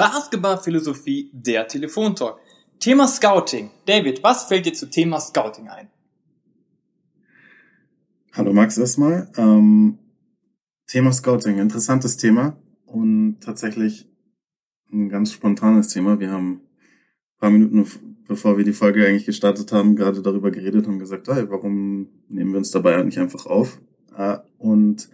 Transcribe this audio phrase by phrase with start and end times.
[0.00, 2.38] Basketballphilosophie, der Telefontalk.
[2.78, 3.70] Thema Scouting.
[3.84, 5.90] David, was fällt dir zu Thema Scouting ein?
[8.32, 9.30] Hallo Max erstmal.
[9.36, 9.98] Ähm,
[10.86, 12.56] Thema Scouting, interessantes Thema
[12.86, 14.08] und tatsächlich
[14.90, 16.18] ein ganz spontanes Thema.
[16.18, 17.86] Wir haben ein paar Minuten
[18.26, 22.52] bevor wir die Folge eigentlich gestartet haben, gerade darüber geredet und gesagt, hey, warum nehmen
[22.52, 23.78] wir uns dabei nicht einfach auf?
[24.16, 25.10] Äh, und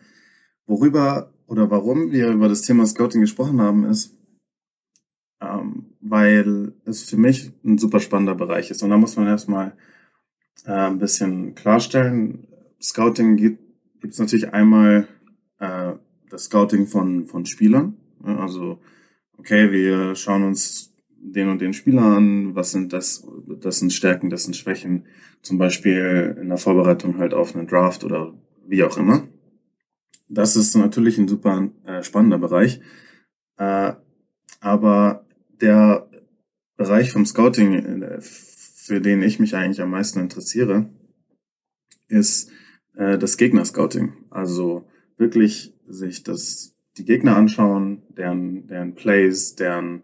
[0.67, 4.17] worüber oder warum wir über das Thema Scouting gesprochen haben, ist,
[5.41, 8.83] ähm, weil es für mich ein super spannender Bereich ist.
[8.83, 9.77] Und da muss man erstmal
[10.65, 12.47] äh, ein bisschen klarstellen.
[12.81, 13.61] Scouting gibt
[14.03, 15.09] es natürlich einmal
[15.59, 15.93] äh,
[16.31, 17.97] das Scouting von, von Spielern.
[18.23, 18.81] Also,
[19.39, 23.27] okay, wir schauen uns den und den Spieler an, was sind das,
[23.61, 25.07] das sind Stärken, das sind Schwächen,
[25.43, 28.33] zum Beispiel in der Vorbereitung halt auf einen Draft oder
[28.67, 29.27] wie auch immer.
[30.29, 32.81] Das ist natürlich ein super äh, spannender Bereich.
[33.59, 33.93] Äh,
[34.61, 35.26] aber
[35.61, 36.09] der
[36.77, 40.89] Bereich vom Scouting, äh, für den ich mich eigentlich am meisten interessiere,
[42.09, 42.51] ist
[42.95, 44.13] äh, das Gegner-Scouting.
[44.31, 50.03] Also wirklich sich das, die Gegner anschauen, deren, deren Plays, deren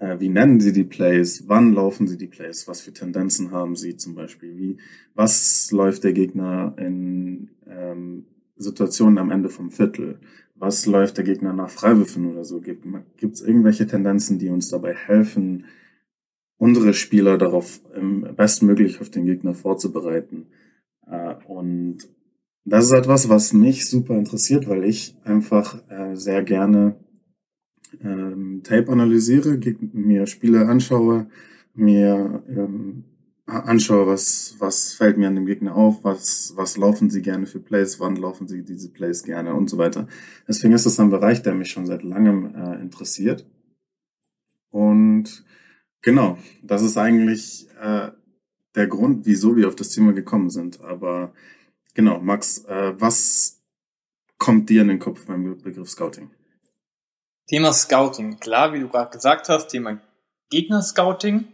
[0.00, 1.44] äh, wie nennen sie die Plays?
[1.48, 2.68] Wann laufen sie die Plays?
[2.68, 4.56] Was für Tendenzen haben sie zum Beispiel?
[4.56, 4.78] Wie,
[5.14, 10.20] was läuft der Gegner in ähm, Situationen am Ende vom Viertel?
[10.58, 12.60] Was läuft der Gegner nach Freiwürfen oder so?
[12.60, 12.84] Gibt
[13.34, 15.66] es irgendwelche Tendenzen, die uns dabei helfen,
[16.58, 20.48] unsere Spieler darauf im bestmöglich auf den Gegner vorzubereiten?
[21.06, 22.08] Äh, und
[22.64, 26.96] das ist etwas, was mich super interessiert, weil ich einfach äh, sehr gerne
[28.02, 29.58] ähm, Tape analysiere,
[29.92, 31.28] mir Spiele anschaue,
[31.74, 33.04] mir ähm,
[33.48, 37.60] anschaue, was, was fällt mir an dem Gegner auf, was, was laufen sie gerne für
[37.60, 40.06] Plays, wann laufen sie diese Plays gerne und so weiter.
[40.46, 43.46] Deswegen ist das ein Bereich, der mich schon seit langem äh, interessiert.
[44.70, 45.44] Und
[46.02, 48.10] genau, das ist eigentlich äh,
[48.74, 50.80] der Grund, wieso wir auf das Thema gekommen sind.
[50.82, 51.32] Aber
[51.94, 53.62] genau, Max, äh, was
[54.36, 56.30] kommt dir in den Kopf beim Begriff Scouting?
[57.48, 58.38] Thema Scouting.
[58.40, 60.00] Klar, wie du gerade gesagt hast, Thema
[60.50, 61.48] Gegner-Scouting,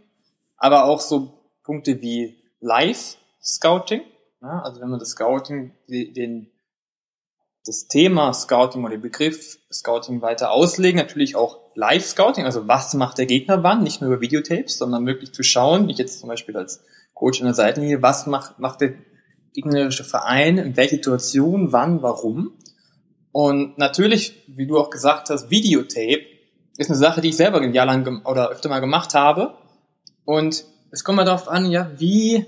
[0.57, 1.34] aber auch so
[1.65, 4.01] Punkte wie Live-Scouting.
[4.41, 6.51] Ja, also wenn man das Scouting, den,
[7.65, 13.17] das Thema Scouting oder den Begriff Scouting weiter auslegen, natürlich auch Live-Scouting, also was macht
[13.17, 16.55] der Gegner wann, nicht nur über Videotapes, sondern wirklich zu schauen, ich jetzt zum Beispiel
[16.55, 16.83] als
[17.13, 18.93] Coach in der Seitenlinie, was macht, macht der
[19.53, 22.53] gegnerische Verein, in welcher Situation, wann, warum.
[23.31, 26.25] Und natürlich, wie du auch gesagt hast, Videotape
[26.77, 29.57] ist eine Sache, die ich selber ein Jahr lang oder öfter mal gemacht habe.
[30.25, 32.45] Und es kommt mal darauf an, ja, wie,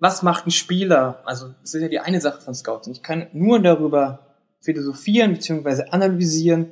[0.00, 1.22] was macht ein Spieler?
[1.26, 2.94] Also, das ist ja die eine Sache von Scouting.
[2.94, 5.90] Ich kann nur darüber philosophieren bzw.
[5.90, 6.70] analysieren,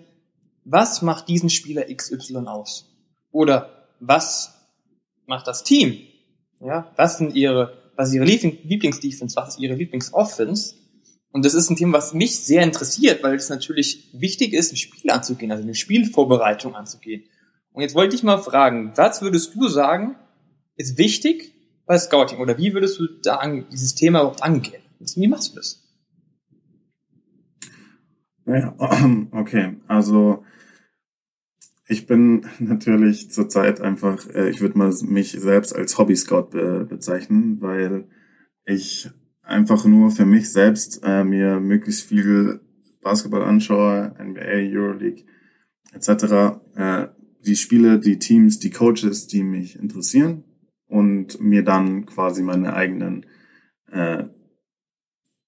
[0.65, 2.91] was macht diesen Spieler XY aus?
[3.33, 4.55] Oder was
[5.27, 5.99] macht das Team?
[6.61, 9.37] Ja, was sind ihre, was ist ihre Lieblingsdefense?
[9.37, 10.77] Was ist ihre Lieblingsoffense?
[11.33, 14.77] Und das ist ein Thema, was mich sehr interessiert, weil es natürlich wichtig ist, ein
[14.77, 17.25] Spiel anzugehen, also eine Spielvorbereitung anzugehen.
[17.73, 20.17] Und jetzt wollte ich mal fragen, was würdest du sagen,
[20.77, 21.55] ist wichtig
[21.87, 22.39] bei Scouting?
[22.39, 24.83] Oder wie würdest du da an, dieses Thema überhaupt angehen?
[25.17, 25.83] Wie machst du das?
[28.45, 28.75] Naja,
[29.33, 30.45] okay, also
[31.87, 36.51] ich bin natürlich zurzeit einfach, äh, ich würde mal mich selbst als Hobby-Scout
[36.89, 38.09] bezeichnen, weil
[38.65, 39.11] ich
[39.43, 42.61] einfach nur für mich selbst äh, mir möglichst viel
[43.03, 45.25] Basketball anschaue, NBA, Euroleague
[45.93, 46.59] etc.
[46.75, 47.09] Äh,
[47.45, 50.45] die Spiele, die Teams, die Coaches, die mich interessieren
[50.95, 53.27] und mir dann quasi meine eigenen
[53.91, 54.25] äh,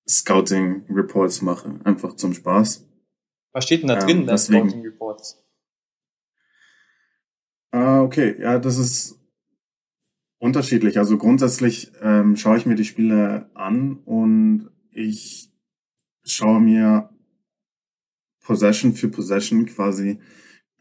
[0.08, 2.84] Scouting Reports mache, einfach zum Spaß.
[3.52, 5.44] Was steht denn da drin, ähm, deswegen, Scouting Reports?
[7.70, 9.20] Ah, okay, ja, das ist
[10.38, 10.98] Unterschiedlich.
[10.98, 15.50] Also grundsätzlich ähm, schaue ich mir die Spiele an und ich
[16.24, 17.08] schaue mir
[18.44, 20.18] Possession für Possession quasi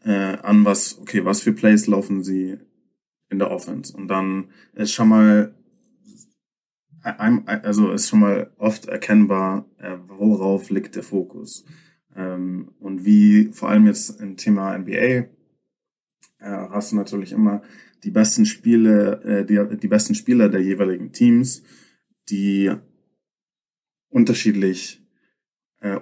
[0.04, 2.58] äh, an, was, okay, was für Plays laufen sie
[3.30, 3.96] in der Offense.
[3.96, 5.54] Und dann ist schon mal,
[7.02, 11.64] also ist schon mal oft erkennbar, äh, worauf liegt der Fokus.
[12.14, 15.28] Ähm, und wie, vor allem jetzt im Thema NBA, äh,
[16.40, 17.62] hast du natürlich immer
[18.04, 21.62] die besten Spiele, äh, die, die besten Spieler der jeweiligen Teams,
[22.28, 22.72] die
[24.08, 25.02] unterschiedlich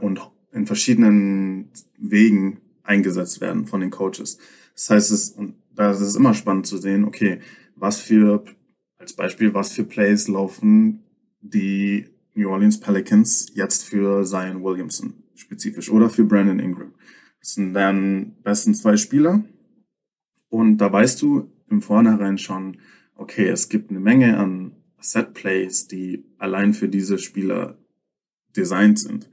[0.01, 0.21] und
[0.53, 4.39] in verschiedenen Wegen eingesetzt werden von den Coaches.
[4.75, 5.37] Das heißt, es,
[5.75, 7.41] da ist es immer spannend zu sehen, okay,
[7.77, 8.45] was für,
[8.99, 11.01] als Beispiel, was für Plays laufen
[11.41, 16.95] die New Orleans Pelicans jetzt für Zion Williamson spezifisch oder für Brandon Ingram.
[17.41, 19.45] Das sind dann besten zwei Spieler
[20.49, 22.79] Und da weißt du im Vornherein schon,
[23.17, 27.77] okay, es gibt eine Menge an Set Plays, die allein für diese Spieler
[28.57, 29.29] designt sind.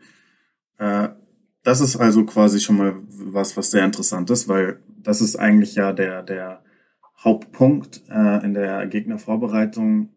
[0.78, 1.10] Äh,
[1.64, 5.76] das ist also quasi schon mal was, was sehr interessant ist, weil das ist eigentlich
[5.76, 6.64] ja der, der
[7.20, 10.10] Hauptpunkt äh, in der Gegnervorbereitung.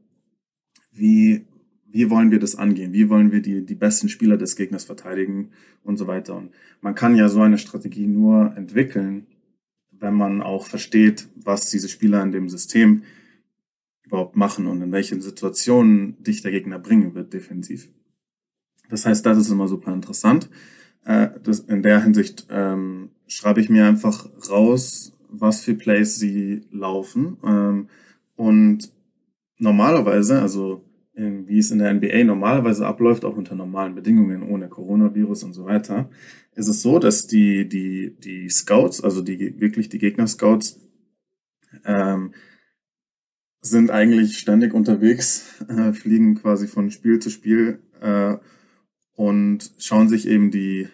[0.93, 1.47] Wie,
[1.87, 2.93] wie wollen wir das angehen?
[2.93, 5.51] Wie wollen wir die, die besten Spieler des Gegners verteidigen
[5.83, 6.37] und so weiter?
[6.37, 9.27] Und man kann ja so eine Strategie nur entwickeln,
[9.93, 13.03] wenn man auch versteht, was diese Spieler in dem System
[14.05, 17.89] überhaupt machen und in welchen Situationen dich der Gegner bringen wird defensiv.
[18.89, 20.51] Das heißt, das ist immer super interessant.
[21.05, 26.63] Äh, das, in der Hinsicht ähm, schreibe ich mir einfach raus, was für Plays sie
[26.71, 27.37] laufen.
[27.45, 27.89] Ähm,
[28.37, 28.91] und
[29.59, 30.85] normalerweise, also
[31.15, 35.53] in, wie es in der NBA normalerweise abläuft, auch unter normalen Bedingungen, ohne Coronavirus und
[35.53, 36.11] so weiter,
[36.55, 40.81] ist es so, dass die, die, die Scouts, also die wirklich die Gegner-Scouts,
[41.85, 42.33] ähm,
[43.61, 48.37] sind eigentlich ständig unterwegs, äh, fliegen quasi von Spiel zu Spiel äh,
[49.15, 50.89] und schauen sich eben die,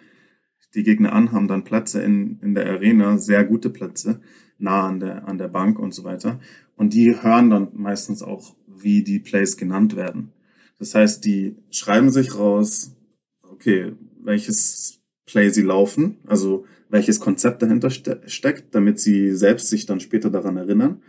[0.75, 4.21] die Gegner an, haben dann Plätze in, in der Arena, sehr gute Plätze,
[4.57, 6.39] nah an der, an der Bank und so weiter.
[6.75, 10.31] Und die hören dann meistens auch, wie die Plays genannt werden.
[10.79, 12.95] Das heißt, die schreiben sich raus,
[13.43, 19.85] okay, welches Play sie laufen, also welches Konzept dahinter ste steckt, damit sie selbst sich
[19.85, 21.01] dann später daran erinnern.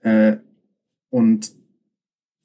[0.00, 0.38] Äh,
[1.10, 1.52] und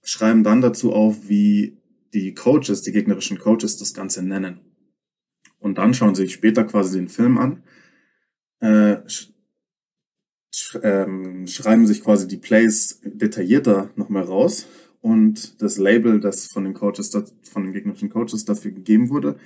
[0.03, 1.74] schreiben dann dazu auf, wie
[2.15, 4.61] die Coaches, die gegnerischen Coaches das Ganze nennen.
[5.59, 7.63] Und dann schauen sie sich später quasi den Film an,
[8.59, 9.31] äh, sch
[10.83, 14.67] ähm, schreiben sich quasi die Plays detaillierter nochmal raus
[15.01, 17.11] und das Label, das von den Coaches,
[17.43, 19.37] von den gegnerischen Coaches dafür gegeben wurde.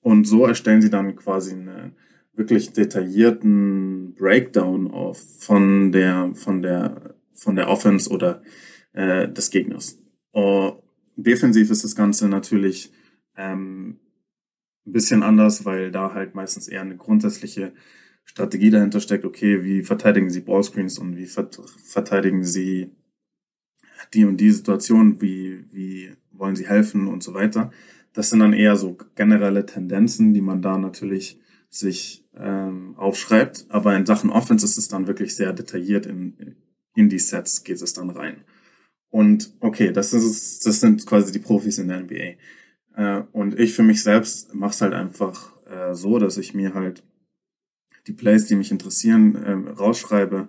[0.00, 1.94] Und so erstellen sie dann quasi einen
[2.34, 8.42] wirklich detaillierten Breakdown auf von der, von der, von der Offense oder
[8.92, 9.98] äh, des Gegners.
[10.34, 10.72] Uh,
[11.22, 12.92] defensiv ist das Ganze natürlich
[13.36, 13.98] ähm,
[14.86, 17.72] ein bisschen anders, weil da halt meistens eher eine grundsätzliche
[18.24, 19.24] Strategie dahinter steckt.
[19.24, 22.90] Okay, wie verteidigen Sie Ballscreens und wie verteidigen Sie
[24.14, 27.70] die und die Situation, wie, wie wollen Sie helfen und so weiter.
[28.12, 31.38] Das sind dann eher so generelle Tendenzen, die man da natürlich
[31.68, 33.66] sich ähm, aufschreibt.
[33.68, 36.56] Aber in Sachen Offense ist es dann wirklich sehr detailliert in,
[36.94, 38.44] in die Sets geht es dann rein.
[39.10, 42.36] Und okay, das ist das sind quasi die Profis in der NBA.
[42.96, 46.74] Äh, und ich für mich selbst mache es halt einfach äh, so, dass ich mir
[46.74, 47.02] halt
[48.06, 50.48] die Plays, die mich interessieren, äh, rausschreibe.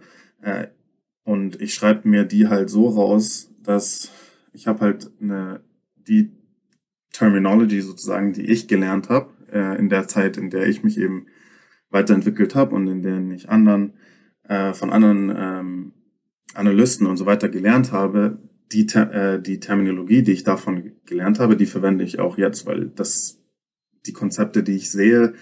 [1.24, 4.12] Und ich schreibe mir die halt so raus, dass
[4.54, 5.62] ich habe halt eine
[5.96, 6.32] die
[7.12, 11.28] Terminology sozusagen, die ich gelernt habe äh, in der Zeit, in der ich mich eben
[11.90, 13.94] weiterentwickelt habe und in der ich anderen
[14.48, 15.94] äh, von anderen ähm,
[16.54, 18.40] Analysten und so weiter gelernt habe,
[18.72, 22.88] die, äh, die Terminologie, die ich davon gelernt habe, die verwende ich auch jetzt, weil
[22.96, 23.40] das
[24.06, 25.34] die Konzepte, die ich sehe,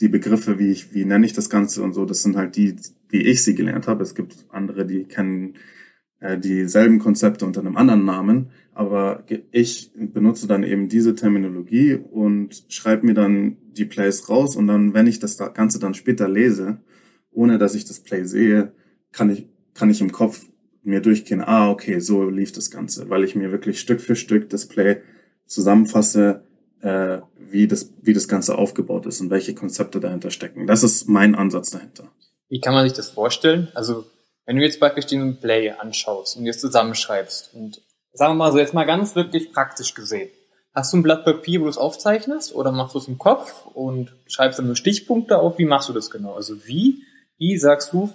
[0.00, 2.76] die Begriffe, wie ich, wie nenne ich das Ganze und so, das sind halt die,
[3.08, 4.02] wie ich sie gelernt habe.
[4.02, 5.54] Es gibt andere, die kennen
[6.20, 12.64] äh, dieselben Konzepte unter einem anderen Namen, aber ich benutze dann eben diese Terminologie und
[12.68, 16.78] schreibe mir dann die Plays raus und dann, wenn ich das Ganze dann später lese,
[17.32, 18.72] ohne dass ich das Play sehe,
[19.10, 20.46] kann ich, kann ich im Kopf
[20.88, 24.50] mir durchgehen, ah, okay, so lief das Ganze, weil ich mir wirklich Stück für Stück
[24.50, 25.02] das Play
[25.46, 26.42] zusammenfasse,
[26.80, 30.66] äh, wie, das, wie das Ganze aufgebaut ist und welche Konzepte dahinter stecken.
[30.66, 32.10] Das ist mein Ansatz dahinter.
[32.48, 33.68] Wie kann man sich das vorstellen?
[33.74, 34.04] Also,
[34.46, 38.58] wenn du jetzt praktisch den Play anschaust und jetzt zusammenschreibst und sagen wir mal so
[38.58, 40.30] jetzt mal ganz wirklich praktisch gesehen,
[40.74, 43.66] hast du ein Blatt Papier, wo du es aufzeichnest oder machst du es im Kopf
[43.66, 45.58] und schreibst dann nur Stichpunkte auf?
[45.58, 46.34] Wie machst du das genau?
[46.34, 47.02] Also wie,
[47.36, 48.10] wie sagst du,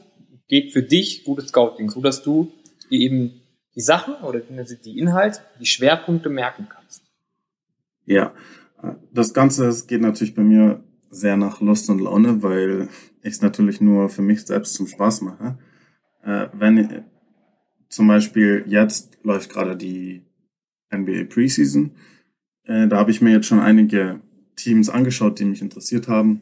[0.48, 2.52] geht für dich gutes Scouting, so dass du
[2.90, 3.42] dir eben
[3.76, 7.02] die Sachen oder die Inhalte, die Schwerpunkte merken kannst.
[8.06, 8.34] Ja,
[9.12, 12.90] das Ganze das geht natürlich bei mir sehr nach Lust und Laune, weil
[13.22, 15.58] ich es natürlich nur für mich selbst zum Spaß mache.
[16.24, 17.06] Äh, wenn
[17.90, 20.24] zum Beispiel jetzt läuft gerade die
[20.92, 21.92] NBA Preseason,
[22.66, 24.22] äh, da habe ich mir jetzt schon einige
[24.56, 26.42] Teams angeschaut, die mich interessiert haben.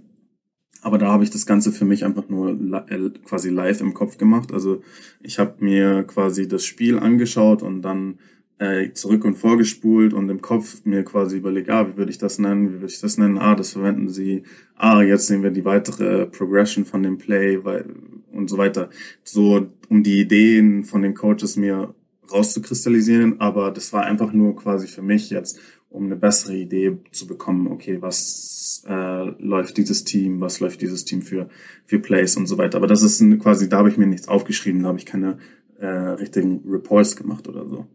[0.81, 2.49] Aber da habe ich das Ganze für mich einfach nur
[2.89, 4.51] äh, quasi live im Kopf gemacht.
[4.51, 4.81] Also
[5.21, 8.17] ich habe mir quasi das Spiel angeschaut und dann
[8.61, 12.37] äh, zurück und vorgespult und im Kopf mir quasi überlegt, ah, wie würde ich das
[12.37, 14.43] nennen, wie würde ich das nennen, ah, das verwenden sie,
[14.75, 17.85] ah, jetzt sehen wir die weitere Progression von dem Play weil,
[18.31, 18.91] und so weiter.
[19.23, 21.95] So, um die Ideen von den Coaches mir
[22.31, 25.59] rauszukristallisieren, aber das war einfach nur quasi für mich jetzt,
[25.89, 31.05] um eine bessere Idee zu bekommen, okay, was äh, läuft dieses Team, was läuft dieses
[31.05, 31.49] Team für,
[31.85, 32.77] für Plays und so weiter.
[32.77, 35.37] Aber das ist quasi, da habe ich mir nichts aufgeschrieben, da habe ich keine
[35.79, 37.87] äh, richtigen Reports gemacht oder so.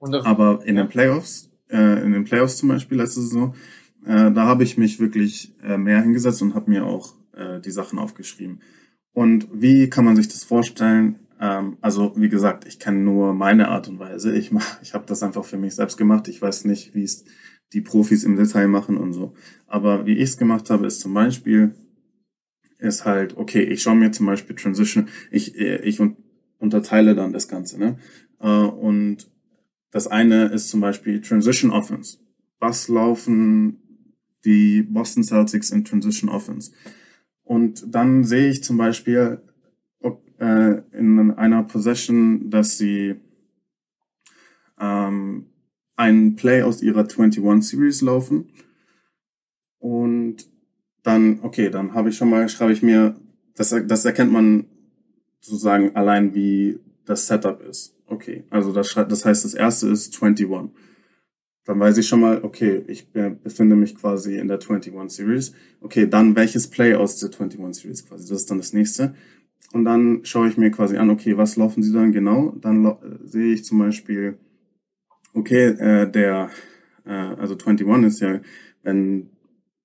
[0.00, 3.54] Aber in den Playoffs, äh, in den Playoffs zum Beispiel letzte Saison,
[4.04, 7.70] äh, da habe ich mich wirklich äh, mehr hingesetzt und habe mir auch äh, die
[7.70, 8.60] Sachen aufgeschrieben.
[9.12, 11.18] Und wie kann man sich das vorstellen?
[11.40, 14.36] Ähm, also wie gesagt, ich kenne nur meine Art und Weise.
[14.36, 16.28] Ich mach, ich habe das einfach für mich selbst gemacht.
[16.28, 17.24] Ich weiß nicht, wie es
[17.72, 19.34] die Profis im Detail machen und so.
[19.66, 21.74] Aber wie ich es gemacht habe, ist zum Beispiel
[22.78, 23.62] ist halt okay.
[23.62, 25.08] Ich schaue mir zum Beispiel Transition.
[25.30, 26.00] Ich äh, ich
[26.58, 27.78] unterteile dann das Ganze.
[27.78, 27.98] Ne?
[28.40, 29.28] Äh, und
[29.90, 32.18] das eine ist zum Beispiel Transition Offense.
[32.58, 33.78] Was laufen
[34.44, 36.72] die Boston Celtics in Transition Offense?
[37.44, 39.40] Und dann sehe ich zum Beispiel
[40.38, 43.16] äh, in einer Possession, dass sie
[44.78, 45.46] ähm,
[45.96, 48.50] einen Play aus ihrer 21 Series laufen.
[49.78, 50.46] Und
[51.02, 53.16] dann, okay, dann habe ich schon mal, schreibe ich mir,
[53.54, 54.66] das, das erkennt man
[55.40, 57.96] sozusagen allein, wie das Setup ist.
[58.06, 60.48] Okay, also das, das heißt, das erste ist 21.
[61.64, 65.52] Dann weiß ich schon mal, okay, ich befinde mich quasi in der 21 Series.
[65.80, 68.28] Okay, dann welches Play aus der 21 Series quasi?
[68.28, 69.14] Das ist dann das nächste.
[69.72, 72.54] Und dann schaue ich mir quasi an, okay, was laufen sie dann genau?
[72.60, 74.38] Dann sehe ich zum Beispiel,
[75.36, 76.50] okay, äh, der,
[77.04, 78.40] äh, also 21 ist ja,
[78.82, 79.30] wenn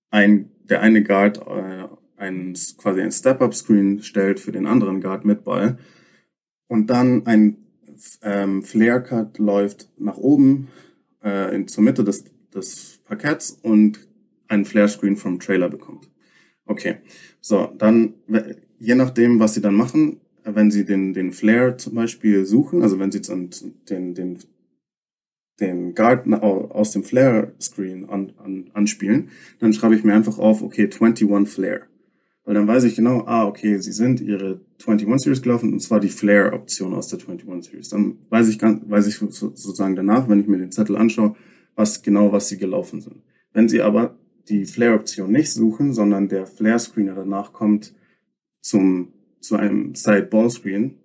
[0.10, 5.44] ein, der eine Guard äh, ein, quasi ein Step-Up-Screen stellt für den anderen Guard mit
[5.44, 5.78] Ball
[6.68, 7.58] und dann ein
[8.22, 10.70] ähm, Flare-Cut läuft nach oben
[11.24, 14.08] äh, in, zur Mitte des, des Parketts und
[14.48, 16.10] einen Flare-Screen vom Trailer bekommt.
[16.66, 16.98] Okay,
[17.42, 18.14] so, dann
[18.80, 23.00] je nachdem, was sie dann machen, wenn sie den, den Flare zum Beispiel suchen, also
[23.00, 23.50] wenn sie den,
[23.90, 24.38] den, den
[25.96, 31.28] Guard aus dem Flare-Screen an, an, anspielen, dann schreibe ich mir einfach auf, okay, 21
[31.48, 31.82] Flare.
[32.44, 36.00] Weil dann weiß ich genau, ah, okay, sie sind ihre 21 Series gelaufen und zwar
[36.00, 37.90] die Flare-Option aus der 21 Series.
[37.90, 41.36] Dann weiß ich, ganz, weiß ich sozusagen danach, wenn ich mir den Zettel anschaue,
[41.76, 43.22] was genau, was sie gelaufen sind.
[43.54, 44.18] Wenn sie aber
[44.50, 47.94] die Flare-Option nicht suchen, sondern der Flare-Screener danach kommt
[48.62, 50.96] zum, zu einem Side-Ball-Screen,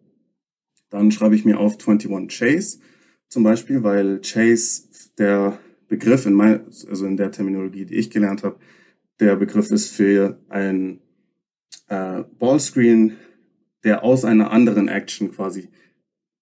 [0.90, 2.78] dann schreibe ich mir auf 21 Chase
[3.28, 4.84] zum Beispiel, weil Chase
[5.18, 8.58] der Begriff in mein, also in der Terminologie, die ich gelernt habe,
[9.20, 11.00] der Begriff ist für ein
[11.88, 13.16] äh, Ballscreen,
[13.84, 15.68] der aus einer anderen Action quasi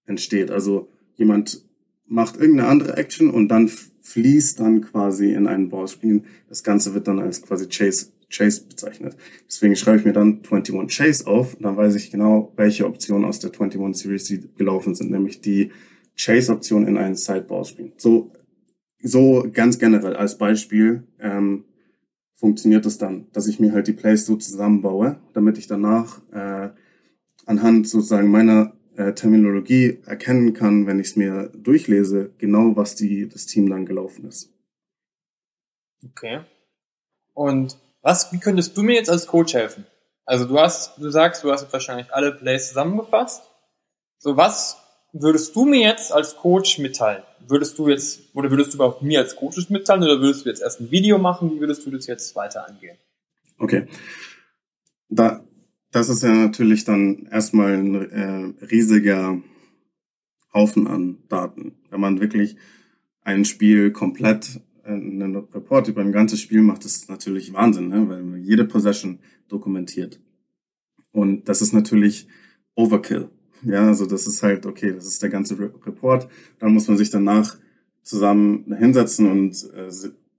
[0.06, 0.50] entsteht.
[0.50, 1.64] Also jemand
[2.06, 6.24] macht irgendeine andere Action und dann fließt dann quasi in einen Ballscreen.
[6.48, 9.16] Das Ganze wird dann als quasi Chase Chase bezeichnet.
[9.46, 11.56] Deswegen schreibe ich mir dann 21 Chase auf.
[11.60, 15.70] Dann weiß ich genau, welche Optionen aus der 21 Series gelaufen sind, nämlich die
[16.16, 17.92] Chase-Option in einen Sideball-Screen.
[17.96, 18.30] So,
[19.02, 21.64] so ganz generell als Beispiel ähm,
[22.34, 26.70] funktioniert es dann, dass ich mir halt die Plays so zusammenbaue, damit ich danach äh,
[27.46, 33.28] anhand sozusagen meiner äh, Terminologie erkennen kann, wenn ich es mir durchlese, genau was die
[33.28, 34.52] das Team dann gelaufen ist.
[36.04, 36.40] Okay.
[37.32, 39.86] Und was, wie könntest du mir jetzt als Coach helfen?
[40.26, 43.42] Also du hast, du sagst, du hast wahrscheinlich alle Plays zusammengefasst.
[44.18, 44.83] So, was
[45.14, 47.22] würdest du mir jetzt als Coach mitteilen?
[47.46, 50.60] Würdest du jetzt, oder würdest du überhaupt mir als Coach mitteilen oder würdest du jetzt
[50.60, 51.54] erst ein Video machen?
[51.54, 52.96] Wie würdest du das jetzt weiter angehen?
[53.58, 53.86] Okay.
[55.08, 55.44] Da,
[55.92, 59.40] das ist ja natürlich dann erstmal ein äh, riesiger
[60.52, 61.76] Haufen an Daten.
[61.90, 62.56] Wenn man wirklich
[63.22, 68.08] ein Spiel komplett einen Report über ein ganzes Spiel macht, ist natürlich Wahnsinn, ne?
[68.08, 70.20] weil man jede Possession dokumentiert.
[71.10, 72.26] Und das ist natürlich
[72.74, 73.30] Overkill.
[73.64, 76.28] Ja, also das ist halt, okay, das ist der ganze Report.
[76.58, 77.56] Dann muss man sich danach
[78.02, 79.90] zusammen hinsetzen und äh,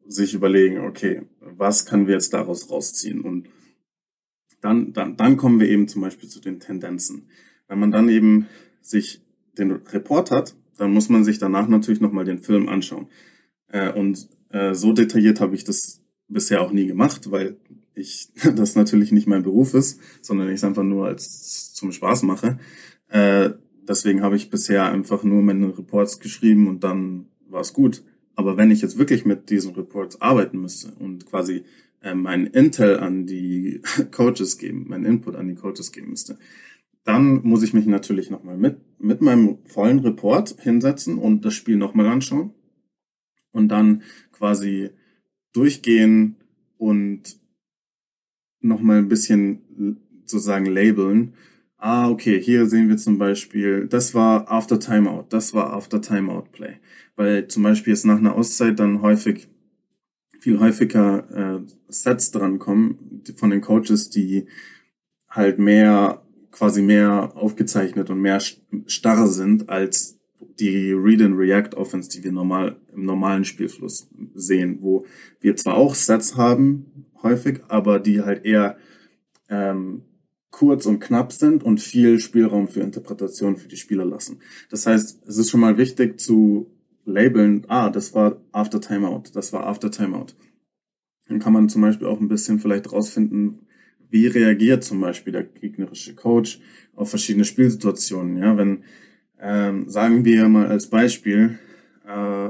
[0.08, 3.22] sich überlegen, okay, was können wir jetzt daraus rausziehen?
[3.22, 3.48] Und
[4.62, 7.28] dann, dann, dann kommen wir eben zum Beispiel zu den Tendenzen.
[7.68, 8.48] Wenn man dann eben
[8.82, 9.22] sich
[9.58, 13.08] den Report hat, dann muss man sich danach natürlich nochmal den Film anschauen.
[13.68, 17.58] Äh, und äh, so detailliert habe ich das bisher auch nie gemacht, weil
[17.96, 22.24] ich das natürlich nicht mein Beruf ist, sondern ich es einfach nur als zum Spaß
[22.24, 22.60] mache.
[23.10, 23.52] Äh,
[23.88, 28.04] deswegen habe ich bisher einfach nur meine Reports geschrieben und dann war es gut.
[28.36, 31.64] Aber wenn ich jetzt wirklich mit diesen Reports arbeiten müsste und quasi
[32.02, 33.82] äh, mein Intel an die
[34.12, 36.38] Coaches geben, mein Input an die Coaches geben müsste,
[37.04, 41.78] dann muss ich mich natürlich nochmal mit, mit meinem vollen Report hinsetzen und das Spiel
[41.78, 42.54] nochmal anschauen
[43.52, 44.90] und dann quasi
[45.54, 46.36] durchgehen
[46.78, 47.38] und
[48.60, 51.36] nochmal ein bisschen sozusagen labeln,
[51.78, 56.48] ah, okay, hier sehen wir zum Beispiel, das war After Timeout, das war After Timeout
[56.52, 56.78] Play.
[57.16, 59.48] Weil zum Beispiel jetzt nach einer Auszeit dann häufig,
[60.40, 64.48] viel häufiger äh, Sets drankommen von den Coaches, die
[65.30, 68.40] halt mehr, quasi mehr aufgezeichnet und mehr
[68.86, 70.20] starr sind als
[70.60, 75.06] die Read and React Offense, die wir normal im normalen Spielfluss sehen, wo
[75.42, 78.78] wir zwar auch Sets haben, häufig, aber die halt eher
[79.50, 80.04] ähm,
[80.56, 84.40] kurz und knapp sind und viel Spielraum für Interpretation für die Spieler lassen.
[84.70, 86.72] Das heißt, es ist schon mal wichtig zu
[87.04, 90.28] labeln, ah, das war After Timeout, das war After Timeout.
[91.28, 93.68] Dann kann man zum Beispiel auch ein bisschen vielleicht rausfinden,
[94.10, 96.62] wie reagiert zum Beispiel der gegnerische Coach
[96.96, 98.38] auf verschiedene Spielsituationen.
[98.38, 98.86] Ja, wenn
[99.42, 101.60] ähm, sagen wir mal als Beispiel,
[102.08, 102.50] äh,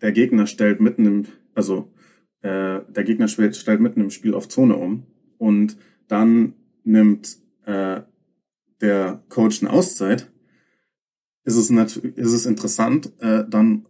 [0.00, 1.92] der Gegner stellt mitten im, also
[2.40, 5.02] äh, der Gegner stellt, stellt mitten im Spiel auf Zone um
[5.36, 5.76] und
[6.08, 8.00] dann nimmt äh,
[8.80, 10.30] der Coach eine Auszeit,
[11.44, 13.86] ist es, natürlich, ist es interessant, äh, dann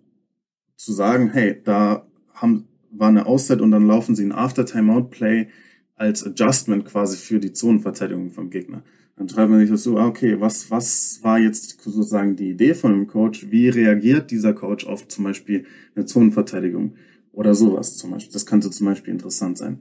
[0.77, 5.49] zu sagen, hey, da haben, war eine Auszeit und dann laufen sie ein After-Timeout-Play
[5.95, 8.83] als Adjustment quasi für die Zonenverteidigung vom Gegner.
[9.17, 12.73] Dann schreibt man sich das so, ah, okay, was, was war jetzt sozusagen die Idee
[12.73, 13.51] von einem Coach?
[13.51, 16.95] Wie reagiert dieser Coach auf zum Beispiel eine Zonenverteidigung
[17.33, 18.33] oder sowas zum Beispiel?
[18.33, 19.81] Das könnte zum Beispiel interessant sein.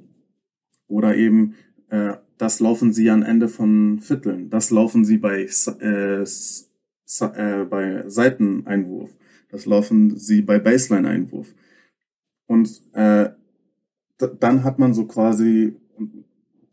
[0.88, 1.56] Oder eben,
[1.89, 4.50] äh, das laufen sie am Ende von Vierteln.
[4.50, 5.46] Das laufen sie bei,
[5.81, 9.12] äh, äh, bei Seiteneinwurf.
[9.50, 11.53] Das laufen sie bei Baseline-Einwurf.
[12.48, 13.29] Und äh,
[14.39, 15.75] dann hat man so quasi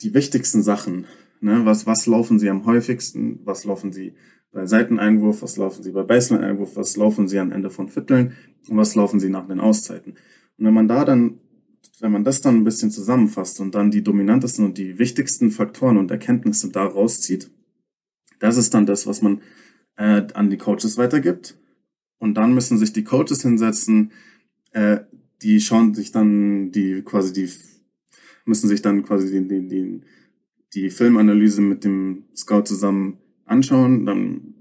[0.00, 1.06] die wichtigsten Sachen.
[1.40, 1.62] Ne?
[1.64, 3.40] Was, was laufen sie am häufigsten?
[3.44, 4.14] Was laufen sie
[4.52, 5.42] bei Seiteneinwurf?
[5.42, 6.76] Was laufen sie bei Baseline-Einwurf?
[6.76, 8.34] Was laufen sie am Ende von Vierteln?
[8.68, 10.12] Und was laufen sie nach den Auszeiten?
[10.58, 11.40] Und wenn man da dann
[12.00, 15.96] wenn man das dann ein bisschen zusammenfasst und dann die dominantesten und die wichtigsten Faktoren
[15.96, 17.50] und Erkenntnisse da rauszieht,
[18.38, 19.40] das ist dann das, was man
[19.96, 21.58] äh, an die Coaches weitergibt.
[22.18, 24.12] Und dann müssen sich die Coaches hinsetzen,
[24.72, 25.00] äh,
[25.42, 27.50] die schauen sich dann die quasi die
[28.44, 30.00] müssen sich dann quasi die, die, die,
[30.74, 34.54] die Filmanalyse mit dem Scout zusammen anschauen, dann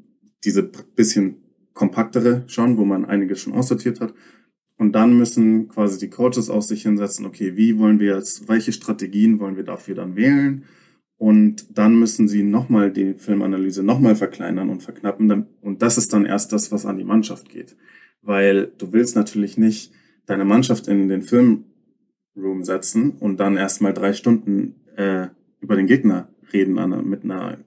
[0.44, 1.38] diese bisschen
[1.74, 4.14] kompaktere schauen, wo man einiges schon aussortiert hat
[4.78, 8.74] und dann müssen quasi die Coaches auch sich hinsetzen, okay, wie wollen wir jetzt, welche
[8.74, 10.66] Strategien wollen wir dafür dann wählen?
[11.18, 15.48] Und dann müssen sie nochmal die Filmanalyse nochmal verkleinern und verknappen.
[15.62, 17.78] Und das ist dann erst das, was an die Mannschaft geht.
[18.22, 19.94] Weil du willst natürlich nicht
[20.26, 25.28] deine Mannschaft in den Filmroom setzen und dann erstmal drei Stunden äh,
[25.62, 27.60] über den Gegner reden an, mit einer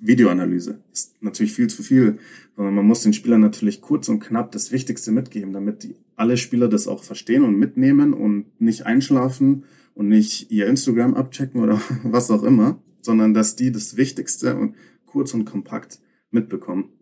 [0.00, 0.82] Videoanalyse.
[0.92, 2.18] Ist natürlich viel zu viel,
[2.56, 6.36] sondern man muss den Spielern natürlich kurz und knapp das Wichtigste mitgeben, damit die, alle
[6.36, 11.80] Spieler das auch verstehen und mitnehmen und nicht einschlafen und nicht ihr Instagram abchecken oder
[12.04, 15.98] was auch immer, sondern dass die das Wichtigste und kurz und kompakt
[16.30, 16.92] mitbekommen.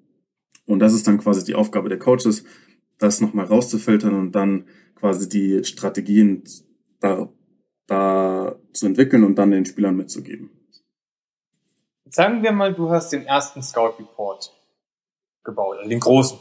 [0.67, 2.45] Und das ist dann quasi die Aufgabe der Coaches,
[2.99, 6.45] das nochmal rauszufiltern und dann quasi die Strategien
[7.01, 7.29] da,
[7.87, 10.51] da zu entwickeln und dann den Spielern mitzugeben.
[12.11, 14.53] Sagen wir mal, du hast den ersten Scout Report
[15.45, 16.39] gebaut, den großen.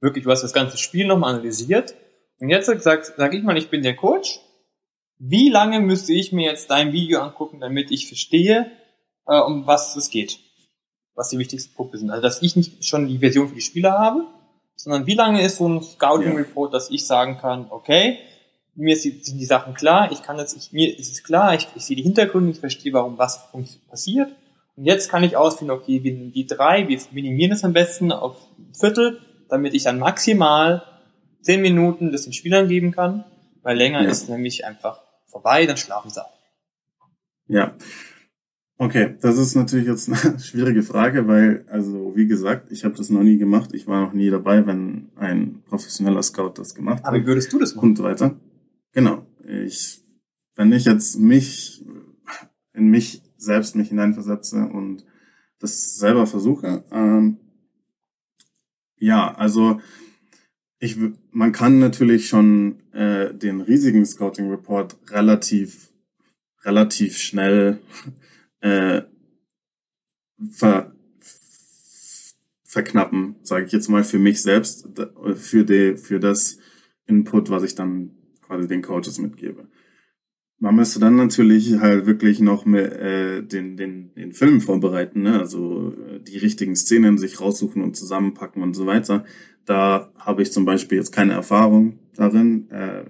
[0.00, 1.94] Wirklich, du hast das ganze Spiel nochmal analysiert.
[2.38, 4.40] Und jetzt sag, sag ich mal, ich bin der Coach.
[5.18, 8.70] Wie lange müsste ich mir jetzt dein Video angucken, damit ich verstehe,
[9.26, 10.38] äh, um was es geht?
[11.14, 12.10] Was die wichtigsten Punkte sind.
[12.10, 14.26] Also, dass ich nicht schon die Version für die Spieler habe,
[14.76, 18.18] sondern wie lange ist so ein Scouting Report, dass ich sagen kann, okay,
[18.74, 21.84] mir sind die Sachen klar, ich kann jetzt, ich, mir ist es klar, ich, ich
[21.84, 23.50] sehe die Hintergründe, ich verstehe, warum was
[23.88, 24.34] passiert
[24.80, 28.36] und jetzt kann ich ausfinden, okay, nehmen die drei, wir minimieren es am besten auf
[28.72, 30.82] Viertel, damit ich dann maximal
[31.42, 33.24] zehn Minuten das den Spielern geben kann,
[33.62, 34.08] weil länger ja.
[34.08, 36.38] ist nämlich einfach vorbei, dann schlafen sie auch.
[37.46, 37.74] Ja.
[38.78, 43.10] Okay, das ist natürlich jetzt eine schwierige Frage, weil, also wie gesagt, ich habe das
[43.10, 43.70] noch nie gemacht.
[43.74, 47.08] Ich war noch nie dabei, wenn ein professioneller Scout das gemacht hat.
[47.08, 47.90] Aber würdest du das machen?
[47.90, 48.36] Und so weiter.
[48.92, 49.26] Genau.
[49.46, 50.02] Ich,
[50.56, 51.84] wenn ich jetzt mich
[52.72, 55.04] in mich selbst mich hineinversetze und
[55.58, 56.84] das selber versuche.
[56.90, 57.38] Ähm,
[59.00, 59.80] ja, also
[60.78, 60.96] ich,
[61.30, 65.90] man kann natürlich schon äh, den riesigen Scouting Report relativ,
[66.62, 67.80] relativ schnell
[68.60, 69.02] äh,
[70.50, 70.94] ver,
[72.64, 74.88] verknappen, sage ich jetzt mal für mich selbst,
[75.34, 76.58] für, die, für das
[77.06, 79.66] Input, was ich dann quasi den Coaches mitgebe.
[80.62, 85.38] Man müsste dann natürlich halt wirklich noch mehr, äh, den, den, den Film vorbereiten, ne?
[85.38, 89.24] also äh, die richtigen Szenen sich raussuchen und zusammenpacken und so weiter.
[89.64, 92.70] Da habe ich zum Beispiel jetzt keine Erfahrung darin.
[92.70, 93.04] Äh,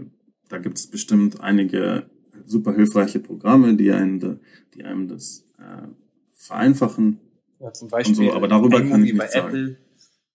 [0.48, 2.08] da gibt es bestimmt einige
[2.46, 4.38] super hilfreiche Programme, die einem,
[4.74, 5.88] die einem das äh,
[6.34, 7.18] vereinfachen
[7.58, 8.14] Ja, zum Beispiel.
[8.14, 9.48] so, aber darüber kann ich bei nichts sagen.
[9.48, 9.76] Apple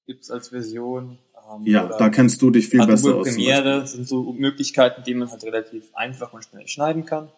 [0.06, 1.18] gibt's als Version.
[1.54, 3.28] Ähm, Ja, da kennst du dich viel Adobe besser aus.
[3.28, 7.30] Premiere sind so Möglichkeiten, die man halt relativ einfach und schnell schneiden kann.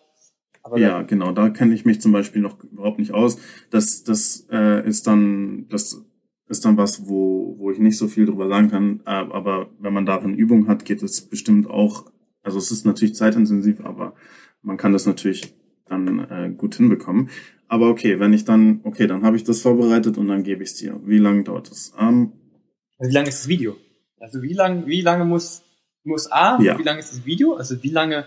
[0.64, 3.38] Aber Ja, genau, da kenne ich mich zum Beispiel noch überhaupt nicht aus.
[3.70, 6.04] Das, das äh, ist dann, das
[6.50, 9.00] ist dann was, wo, wo ich nicht so viel drüber sagen kann.
[9.06, 12.12] Äh, aber wenn man darin Übung hat, geht es bestimmt auch.
[12.44, 14.14] Also es ist natürlich zeitintensiv, aber
[14.62, 15.54] man kann das natürlich
[15.86, 17.30] dann äh, gut hinbekommen.
[17.68, 20.70] Aber okay, wenn ich dann, okay, dann habe ich das vorbereitet und dann gebe ich
[20.70, 21.00] es dir.
[21.06, 21.94] Wie lange dauert das?
[22.00, 22.32] Ähm,
[23.00, 23.76] wie lang ist das Video?
[24.20, 25.64] Also wie lang, wie lange muss,
[26.04, 26.78] muss A, Ja.
[26.80, 27.54] wie lange ist das Video?
[27.56, 28.26] Also wie lange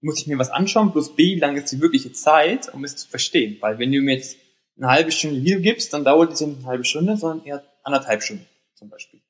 [0.00, 0.92] muss ich mir was anschauen?
[0.92, 3.56] Plus B, wie lange ist die wirkliche Zeit, um es zu verstehen?
[3.60, 4.36] Weil wenn du mir jetzt
[4.76, 7.62] eine halbe Stunde Video gibst, dann dauert es ja nicht eine halbe Stunde, sondern eher
[7.84, 9.20] anderthalb Stunden zum Beispiel.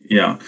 [0.00, 0.38] Ja,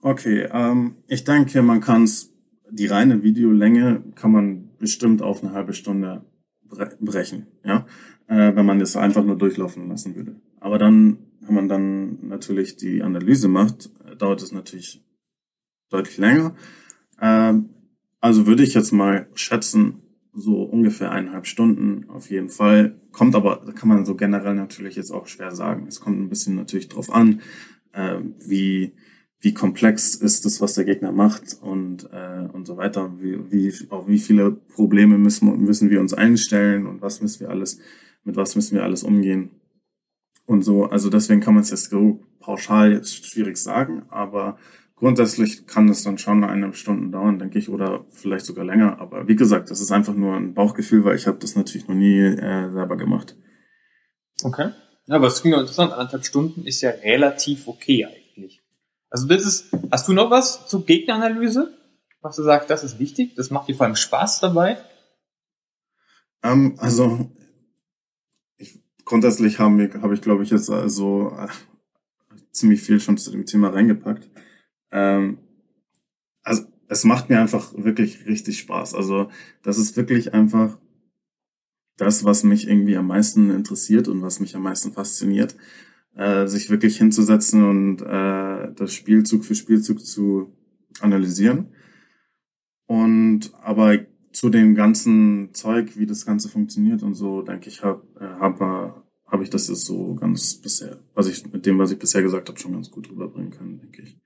[0.00, 0.48] okay.
[0.52, 2.32] Ähm, ich denke, man kann es,
[2.70, 6.22] die reine Videolänge kann man bestimmt auf eine halbe Stunde
[6.62, 7.86] bre brechen, ja,
[8.26, 10.36] äh, wenn man das einfach nur durchlaufen lassen würde.
[10.60, 15.02] Aber dann, wenn man dann natürlich die Analyse macht, dauert es natürlich
[15.90, 16.54] deutlich länger.
[17.20, 17.70] Ähm,
[18.20, 20.02] also würde ich jetzt mal schätzen,
[20.32, 23.00] so ungefähr eineinhalb Stunden auf jeden Fall.
[23.12, 25.86] Kommt aber, kann man so generell natürlich jetzt auch schwer sagen.
[25.88, 27.40] Es kommt ein bisschen natürlich drauf an,
[27.92, 28.92] äh, wie,
[29.40, 33.12] wie komplex ist das, was der Gegner macht und, äh, und so weiter.
[33.20, 37.50] Wie, wie, auf wie viele Probleme müssen, müssen wir uns einstellen und was müssen wir
[37.50, 37.78] alles,
[38.24, 39.50] mit was müssen wir alles umgehen
[40.46, 40.86] und so.
[40.86, 41.90] Also deswegen kann man es jetzt
[42.48, 44.56] pauschal jetzt schwierig sagen, aber
[44.96, 49.00] grundsätzlich kann es dann schon eineinhalb Stunden dauern, denke ich, oder vielleicht sogar länger.
[49.00, 51.94] Aber wie gesagt, das ist einfach nur ein Bauchgefühl, weil ich habe das natürlich noch
[51.94, 53.36] nie äh, selber gemacht.
[54.42, 54.70] Okay.
[55.04, 55.92] Ja, aber es klingt ja interessant.
[55.92, 58.62] Anderthalb Stunden ist ja relativ okay eigentlich.
[59.10, 61.76] Also das ist, hast du noch was zur Gegneranalyse?
[62.22, 64.78] Was du sagst, das ist wichtig, das macht dir vor allem Spaß dabei?
[66.42, 67.30] Ähm, also
[68.56, 71.36] ich, grundsätzlich haben wir, habe ich, glaube ich, jetzt also
[72.58, 74.28] ziemlich viel schon zu dem Thema reingepackt.
[74.90, 75.38] Ähm,
[76.42, 78.94] also es macht mir einfach wirklich richtig Spaß.
[78.94, 79.30] Also
[79.62, 80.78] das ist wirklich einfach
[81.96, 85.56] das, was mich irgendwie am meisten interessiert und was mich am meisten fasziniert,
[86.14, 90.56] äh, sich wirklich hinzusetzen und äh, das Spielzug für Spielzug zu
[91.00, 91.68] analysieren.
[92.86, 93.98] Und aber
[94.32, 99.07] zu dem ganzen Zeug, wie das Ganze funktioniert und so, denke ich, habe hab, hab,
[99.30, 102.48] hab ich das jetzt so ganz bisher, was ich mit dem, was ich bisher gesagt
[102.48, 104.16] habe, schon ganz gut rüberbringen können, denke ich.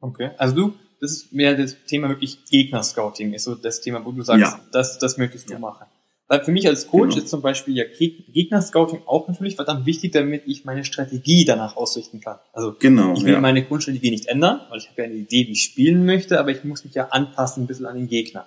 [0.00, 0.30] Okay.
[0.38, 4.22] Also du, das ist mehr das Thema wirklich Gegner-Scouting, ist so das Thema, wo du
[4.22, 4.60] sagst, Ja.
[4.72, 5.58] das, das möchtest du Ja.
[5.58, 5.86] machen.
[6.28, 7.24] Weil für mich als Coach Genau.
[7.24, 11.76] ist zum Beispiel ja Geg- Gegner-Scouting auch natürlich verdammt wichtig, damit ich meine Strategie danach
[11.76, 12.38] ausrichten kann.
[12.52, 13.40] Also Genau, ich will ja.
[13.40, 16.50] meine Grundstrategie nicht ändern, weil ich habe ja eine Idee, wie ich spielen möchte, aber
[16.50, 18.46] ich muss mich ja anpassen ein bisschen an den Gegner.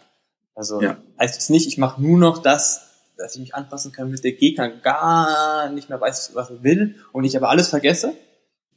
[0.55, 0.81] Also
[1.19, 4.33] heißt jetzt nicht, ich mache nur noch das, dass ich mich anpassen kann, damit der
[4.33, 8.13] Gegner gar nicht mehr weiß, was er will und ich aber alles vergesse.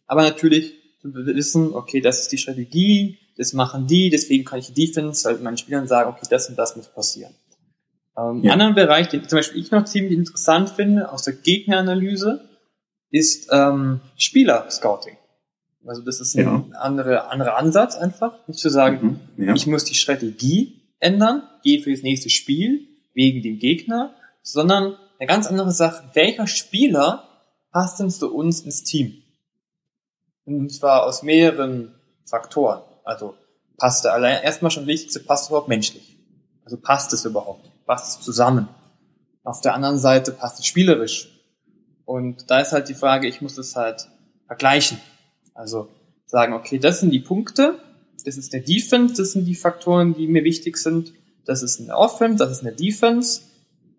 [0.07, 4.73] Aber natürlich zu wissen, okay, das ist die Strategie, das machen die, deswegen kann ich
[4.73, 7.35] die Defense halt meinen Spielern sagen, okay, das und das muss passieren.
[8.17, 8.53] Ähm, Ja.
[8.55, 12.41] Ein anderer Bereich, den zum Beispiel ich noch ziemlich interessant finde aus der Gegneranalyse,
[13.11, 15.17] ist ähm, Spieler-Scouting.
[15.87, 16.65] Also das ist ein Ja.
[16.81, 19.55] anderer anderer Ansatz einfach, nicht zu sagen, Mhm, ja.
[19.55, 24.15] ich muss die Strategie ändern, gehe für das nächste Spiel wegen dem Gegner,
[24.53, 27.25] sondern eine ganz andere Sache, welcher Spieler
[27.71, 29.23] passt denn zu uns ins Team?
[30.45, 32.83] Und zwar aus mehreren Faktoren.
[33.05, 33.35] Also
[33.77, 36.19] passt er allein, erstmal schon wichtigste, passt er überhaupt menschlich?
[36.65, 37.71] Also passt es überhaupt?
[37.87, 38.69] Passt es zusammen?
[39.45, 41.29] Auf der anderen Seite passt es spielerisch.
[42.05, 44.09] Und da ist halt die Frage, ich muss es halt
[44.47, 44.99] vergleichen.
[45.55, 45.89] Also
[46.27, 47.79] sagen, okay, das sind die Punkte,
[48.25, 51.13] das ist der Defense, das sind die Faktoren, die mir wichtig sind.
[51.45, 53.43] Das ist eine Offense, das ist eine Defense.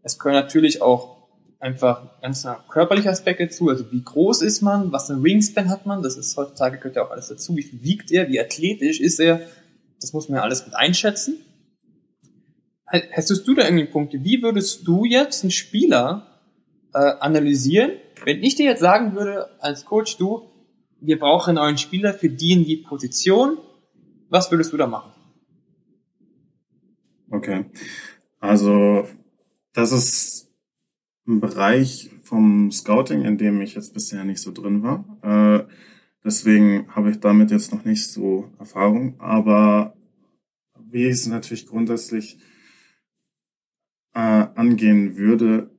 [0.03, 1.19] Es können natürlich auch
[1.59, 5.85] einfach ganz körperliche Aspekte zu, also wie groß ist man, was für ein Wingspan hat
[5.85, 9.01] man, das ist heutzutage gehört ja auch alles dazu, wie viel wiegt er, wie athletisch
[9.01, 9.41] ist er,
[9.99, 11.37] das muss man ja alles mit einschätzen.
[12.85, 16.41] Hättest du da irgendwie Punkte, wie würdest du jetzt einen Spieler
[16.93, 17.91] äh, analysieren,
[18.25, 20.49] wenn ich dir jetzt sagen würde, als Coach, du,
[20.99, 23.57] wir brauchen einen neuen Spieler für die in die Position,
[24.29, 25.11] was würdest du da machen?
[27.31, 27.65] Okay.
[28.39, 29.07] Also,
[29.73, 30.49] das ist
[31.27, 35.05] ein Bereich vom Scouting, in dem ich jetzt bisher nicht so drin war.
[35.21, 35.67] Äh,
[36.23, 39.19] deswegen habe ich damit jetzt noch nicht so Erfahrung.
[39.19, 39.95] Aber
[40.91, 42.39] wie ich es natürlich grundsätzlich
[44.13, 44.19] äh,
[44.55, 45.69] angehen würde,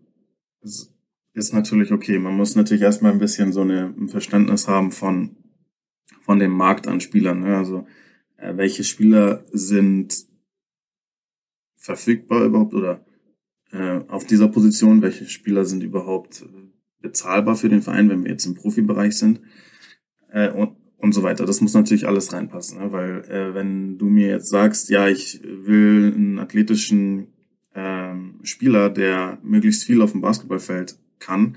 [0.62, 0.94] ist,
[1.34, 2.18] ist natürlich okay.
[2.18, 5.36] Man muss natürlich erstmal ein bisschen so eine, ein Verständnis haben von,
[6.22, 7.40] von dem Markt an Spielern.
[7.40, 7.56] Ne?
[7.56, 7.86] Also,
[8.36, 10.26] äh, welche Spieler sind
[11.76, 13.04] verfügbar überhaupt oder
[13.72, 16.44] äh, auf dieser Position, welche Spieler sind überhaupt
[17.00, 19.40] bezahlbar für den Verein, wenn wir jetzt im Profibereich sind
[20.30, 21.46] äh, und, und so weiter.
[21.46, 22.92] Das muss natürlich alles reinpassen, ne?
[22.92, 27.28] weil äh, wenn du mir jetzt sagst, ja, ich will einen athletischen
[27.74, 31.56] ähm, Spieler, der möglichst viel auf dem Basketballfeld kann,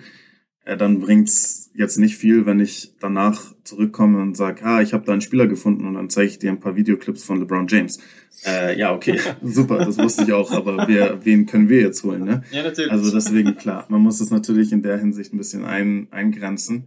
[0.65, 5.05] äh, dann bringt's jetzt nicht viel, wenn ich danach zurückkomme und sage, ah, ich habe
[5.05, 7.99] da einen Spieler gefunden und dann zeige ich dir ein paar Videoclips von LeBron James.
[8.45, 12.25] Äh, ja, okay, super, das wusste ich auch, aber wer, wen können wir jetzt holen?
[12.25, 12.43] Ne?
[12.51, 12.91] Ja, natürlich.
[12.91, 16.85] Also deswegen klar, man muss es natürlich in der Hinsicht ein bisschen ein, eingrenzen.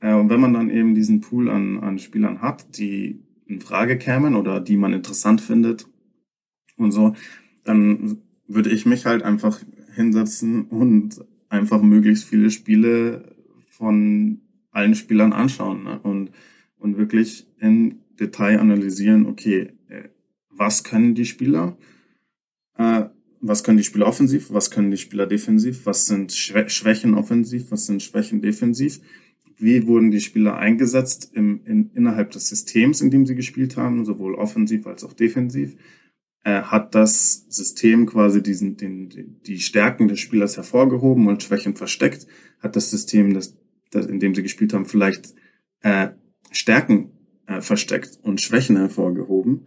[0.00, 3.96] Äh, und wenn man dann eben diesen Pool an, an Spielern hat, die in Frage
[3.96, 5.86] kämen oder die man interessant findet
[6.76, 7.14] und so,
[7.64, 9.60] dann würde ich mich halt einfach
[9.94, 13.37] hinsetzen und einfach möglichst viele Spiele
[13.78, 16.00] von allen Spielern anschauen ne?
[16.00, 16.30] und,
[16.76, 20.08] und wirklich in Detail analysieren, okay, äh,
[20.50, 21.78] was können die Spieler,
[22.76, 23.04] äh,
[23.40, 27.86] was können die Spieler offensiv, was können die Spieler defensiv, was sind Schwächen offensiv, was
[27.86, 29.00] sind Schwächen defensiv,
[29.56, 34.04] wie wurden die Spieler eingesetzt im, in, innerhalb des Systems, in dem sie gespielt haben,
[34.04, 35.76] sowohl offensiv als auch defensiv,
[36.44, 42.26] äh, hat das System quasi diesen, den, die Stärken des Spielers hervorgehoben und Schwächen versteckt,
[42.60, 43.56] hat das System, das,
[43.94, 45.34] in dem sie gespielt haben, vielleicht
[45.80, 46.08] äh,
[46.50, 47.10] Stärken
[47.46, 49.66] äh, versteckt und Schwächen hervorgehoben,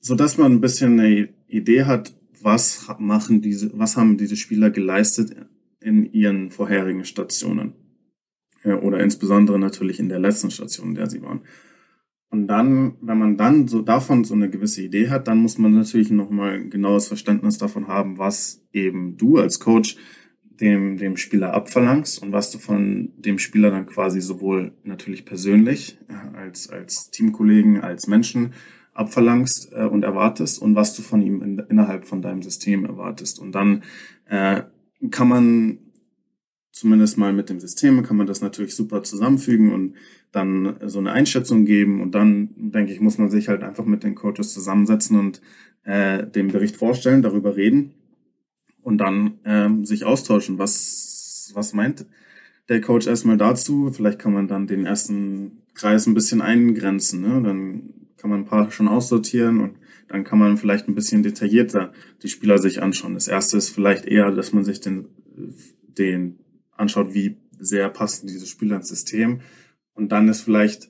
[0.00, 4.70] so dass man ein bisschen eine Idee hat, was machen diese, was haben diese Spieler
[4.70, 5.34] geleistet
[5.80, 7.74] in ihren vorherigen Stationen
[8.62, 11.42] äh, oder insbesondere natürlich in der letzten Station, in der sie waren.
[12.30, 15.74] Und dann, wenn man dann so davon so eine gewisse Idee hat, dann muss man
[15.74, 19.98] natürlich nochmal ein genaues Verständnis davon haben, was eben du als Coach
[20.60, 25.98] dem, dem Spieler abverlangst und was du von dem Spieler dann quasi sowohl natürlich persönlich
[26.08, 28.52] äh, als, als Teamkollegen, als Menschen
[28.94, 33.40] abverlangst äh, und erwartest und was du von ihm in, innerhalb von deinem System erwartest.
[33.40, 33.82] Und dann
[34.26, 34.62] äh,
[35.10, 35.78] kann man
[36.70, 39.94] zumindest mal mit dem System, kann man das natürlich super zusammenfügen und
[40.32, 44.02] dann so eine Einschätzung geben und dann, denke ich, muss man sich halt einfach mit
[44.02, 45.42] den Coaches zusammensetzen und
[45.84, 47.94] äh, den Bericht vorstellen, darüber reden
[48.82, 50.58] und dann ähm, sich austauschen.
[50.58, 52.06] Was, was meint
[52.68, 53.90] der Coach erstmal dazu?
[53.92, 57.20] Vielleicht kann man dann den ersten Kreis ein bisschen eingrenzen.
[57.22, 57.42] Ne?
[57.42, 59.76] Dann kann man ein paar schon aussortieren und
[60.08, 61.92] dann kann man vielleicht ein bisschen detaillierter
[62.22, 63.14] die Spieler sich anschauen.
[63.14, 65.06] Das erste ist vielleicht eher, dass man sich den,
[65.98, 66.38] den
[66.76, 69.40] anschaut, wie sehr passen diese Spieler ins System
[69.94, 70.88] und dann ist vielleicht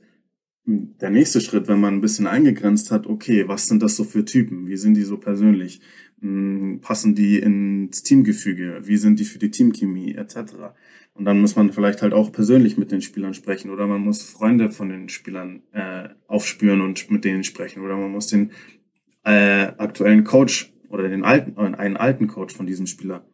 [0.64, 4.24] der nächste Schritt, wenn man ein bisschen eingegrenzt hat, okay, was sind das so für
[4.24, 4.68] Typen?
[4.68, 5.80] Wie sind die so persönlich?
[6.20, 8.82] Hm, passen die ins Teamgefüge?
[8.84, 10.54] Wie sind die für die Teamchemie etc.?
[11.14, 14.22] Und dann muss man vielleicht halt auch persönlich mit den Spielern sprechen oder man muss
[14.22, 18.52] Freunde von den Spielern äh, aufspüren und mit denen sprechen oder man muss den
[19.24, 23.26] äh, aktuellen Coach oder den alten, äh, einen alten Coach von diesem Spieler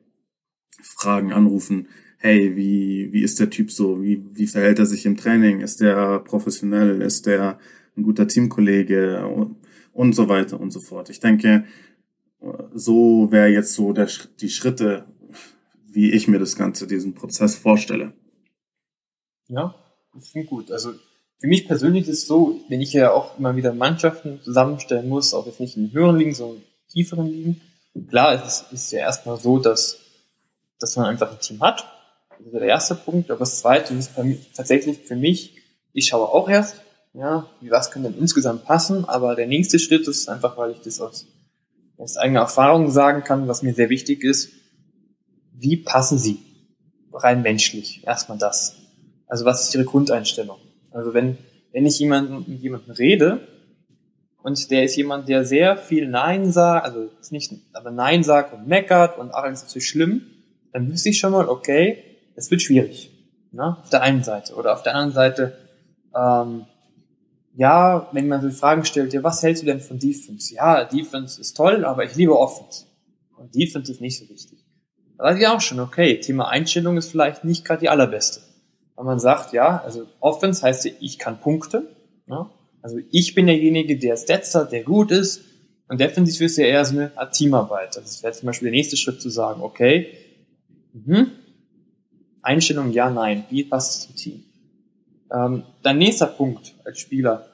[0.83, 4.03] fragen, anrufen, hey, wie, wie ist der Typ so?
[4.03, 5.61] Wie, wie verhält er sich im Training?
[5.61, 7.01] Ist der professionell?
[7.01, 7.59] Ist der
[7.97, 9.27] ein guter Teamkollege?
[9.93, 11.11] Und, so weiter und so fort.
[11.11, 11.65] Ich denke,
[12.73, 14.09] so wäre jetzt so der,
[14.41, 15.07] die Schritte,
[15.89, 18.13] wie ich mir das Ganze, diesen Prozess vorstelle.
[19.49, 19.75] Ja,
[20.15, 20.71] das klingt gut.
[20.71, 20.93] Also
[21.41, 25.35] für mich persönlich ist es so, wenn ich ja auch immer wieder Mannschaften zusammenstellen muss,
[25.35, 27.61] auch jetzt nicht in höheren Ligen, sondern in tieferen Ligen.
[28.09, 29.99] Klar, es ist ja erstmal so, dass,
[30.79, 31.98] dass man einfach ein Team hat
[32.39, 33.31] das ist der erste Punkt.
[33.31, 34.13] Aber das zweite ist
[34.55, 35.57] tatsächlich für mich,
[35.93, 36.81] ich schaue auch erst,
[37.15, 40.81] ja, wie was kann denn insgesamt passen, aber der nächste Schritt ist einfach, weil ich
[40.81, 41.27] das aus,
[41.97, 44.51] aus eigener Erfahrung sagen kann, was mir sehr wichtig ist,
[45.53, 46.39] wie passen sie
[47.13, 48.03] rein menschlich?
[48.07, 48.77] Erstmal das.
[49.27, 50.59] Also was ist ihre Grundeinstellung?
[50.93, 51.39] Also wenn,
[51.73, 53.49] wenn ich jemanden, mit jemandem rede
[54.43, 58.55] und der ist jemand, der sehr viel Nein sagt, also ist nicht, aber Nein sagt
[58.55, 60.23] und meckert und alles ist zu schlimm,
[60.73, 62.05] dann wüsste ich schon mal, okay,
[62.39, 63.11] es wird schwierig.
[63.51, 63.77] Ne?
[63.79, 64.55] Auf der einen Seite.
[64.55, 65.59] Oder auf der anderen Seite,
[66.15, 66.67] ähm,
[67.55, 70.55] ja, wenn man so Fragen stellt, ja, was hältst du denn von Defense?
[70.55, 72.87] Ja, Defense ist toll, aber ich liebe Offense.
[73.37, 74.59] Und Defense ist nicht so wichtig.
[75.17, 78.41] Da weiß ich auch schon, okay, Thema Einstellung ist vielleicht nicht gerade die allerbeste.
[78.95, 81.89] Weil man sagt, ja, also Offense heißt ja, ich kann Punkte.
[82.27, 82.49] Ne?
[82.83, 85.43] Also ich bin derjenige, der Stats hat, der gut ist.
[85.89, 87.97] Und defensiv ist ja eher so eine Art Teamarbeit.
[87.97, 90.15] Das wäre zum Beispiel der nächste Schritt zu sagen, okay,
[90.93, 91.33] mhm,
[92.49, 93.45] Einstellung ja, nein.
[93.51, 94.45] Wie passt es zum Team?
[95.31, 97.47] Ähm, dann nächster Punkt als Spieler.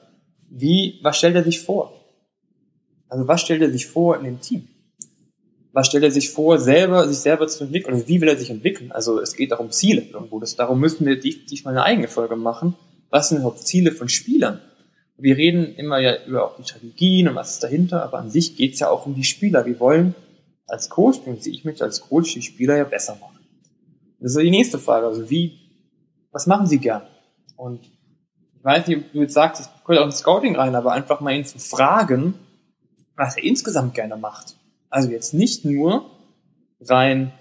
[0.49, 1.93] Wie, was stellt er sich vor?
[3.09, 4.67] Also was stellt er sich vor in dem Team?
[5.73, 7.93] Was stellt er sich vor, selber, sich selber zu entwickeln?
[7.93, 8.93] Also wie will er sich entwickeln?
[8.93, 10.39] Also es geht auch um Ziele irgendwo.
[10.39, 12.75] Das, darum müssen wir dich mal eine eigene Folge machen.
[13.09, 14.61] Was sind überhaupt Ziele von Spielern?
[15.17, 18.55] Wir reden immer ja über auch die Strategien und was ist dahinter, aber an sich
[18.55, 19.65] geht es ja auch um die Spieler.
[19.65, 20.15] Wir wollen
[20.67, 23.34] als Coach, und ich möchte als Coach die Spieler ja besser machen.
[24.19, 25.07] Das ist die nächste Frage.
[25.07, 25.59] Also wie,
[26.31, 27.03] was machen Sie gern?
[27.55, 27.85] Und
[28.57, 31.21] ich weiß nicht, ob du jetzt sagst, es gehört auch ins Scouting rein, aber einfach
[31.21, 32.33] mal ihn zu fragen,
[33.15, 34.55] was er insgesamt gerne macht.
[34.89, 36.09] Also jetzt nicht nur
[36.81, 37.31] rein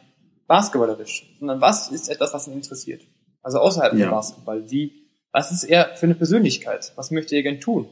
[0.46, 3.02] basketballerisch, sondern was ist etwas, was ihn interessiert?
[3.42, 4.06] Also außerhalb ja.
[4.06, 4.70] von Basketball.
[4.70, 6.92] Wie, was ist er für eine Persönlichkeit?
[6.96, 7.88] Was möchte er gern tun?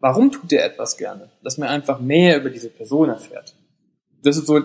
[0.00, 1.30] Warum tut er etwas gerne?
[1.42, 3.54] Dass man einfach mehr über diese Person erfährt.
[4.22, 4.60] Das ist so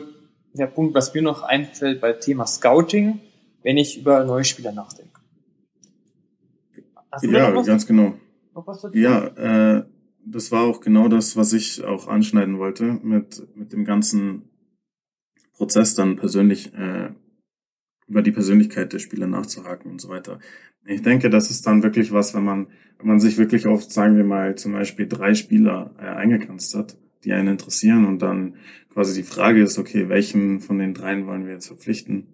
[0.54, 3.20] der Punkt, was mir noch einfällt bei Thema Scouting,
[3.64, 5.20] wenn ich über neue Spieler nachdenke.
[7.22, 8.16] ja, ganz genau.
[8.94, 9.26] Ja,
[9.78, 9.86] äh,
[10.26, 14.50] das war auch genau das, was ich auch anschneiden wollte mit, mit dem ganzen
[15.54, 17.10] Prozess dann persönlich äh,
[18.08, 20.40] über die Persönlichkeit der Spieler nachzuhaken und so weiter.
[20.86, 24.18] Ich denke, das ist dann wirklich was, wenn man, wenn man sich wirklich oft, sagen
[24.18, 28.56] wir mal, zum Beispiel drei Spieler äh, eingegrenzt hat, die einen interessieren und dann
[28.92, 32.28] quasi die Frage ist, okay, welchen von den dreien wollen wir jetzt verpflichten,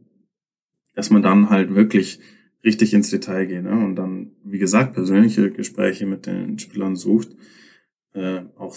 [0.93, 2.19] dass man dann halt wirklich
[2.63, 3.71] richtig ins Detail geht ne?
[3.71, 7.30] und dann, wie gesagt, persönliche Gespräche mit den Spielern sucht,
[8.13, 8.75] äh, auch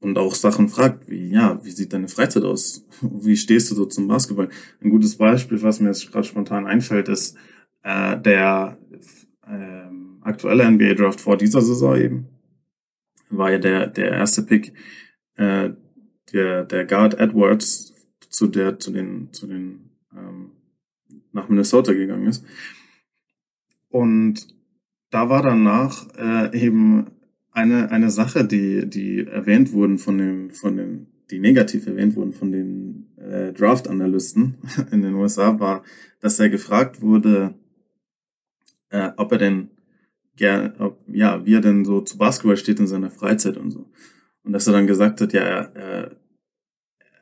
[0.00, 2.86] und auch Sachen fragt, wie, ja, wie sieht deine Freizeit aus?
[3.02, 4.48] Wie stehst du so zum Basketball?
[4.80, 7.36] Ein gutes Beispiel, was mir jetzt gerade spontan einfällt, ist
[7.82, 8.78] äh, der
[9.46, 9.90] äh,
[10.22, 12.28] aktuelle NBA-Draft vor dieser Saison eben.
[13.28, 14.72] War ja der, der erste Pick,
[15.36, 15.70] äh,
[16.32, 17.94] der, der Guard Edwards
[18.30, 20.52] zu der, zu den, zu den, ähm,
[21.32, 22.44] nach Minnesota gegangen ist.
[23.88, 24.46] Und
[25.10, 27.06] da war danach äh, eben
[27.52, 32.32] eine, eine Sache, die, die erwähnt wurden von dem, von dem, die negativ erwähnt wurden
[32.32, 34.58] von den äh, Draft-Analysten
[34.92, 35.82] in den USA, war,
[36.20, 37.54] dass er gefragt wurde,
[38.90, 39.70] äh, ob er denn
[40.36, 43.90] gern, ob, ja, wie er denn so zu Basketball steht in seiner Freizeit und so.
[44.42, 46.16] Und dass er dann gesagt hat, ja, er, er,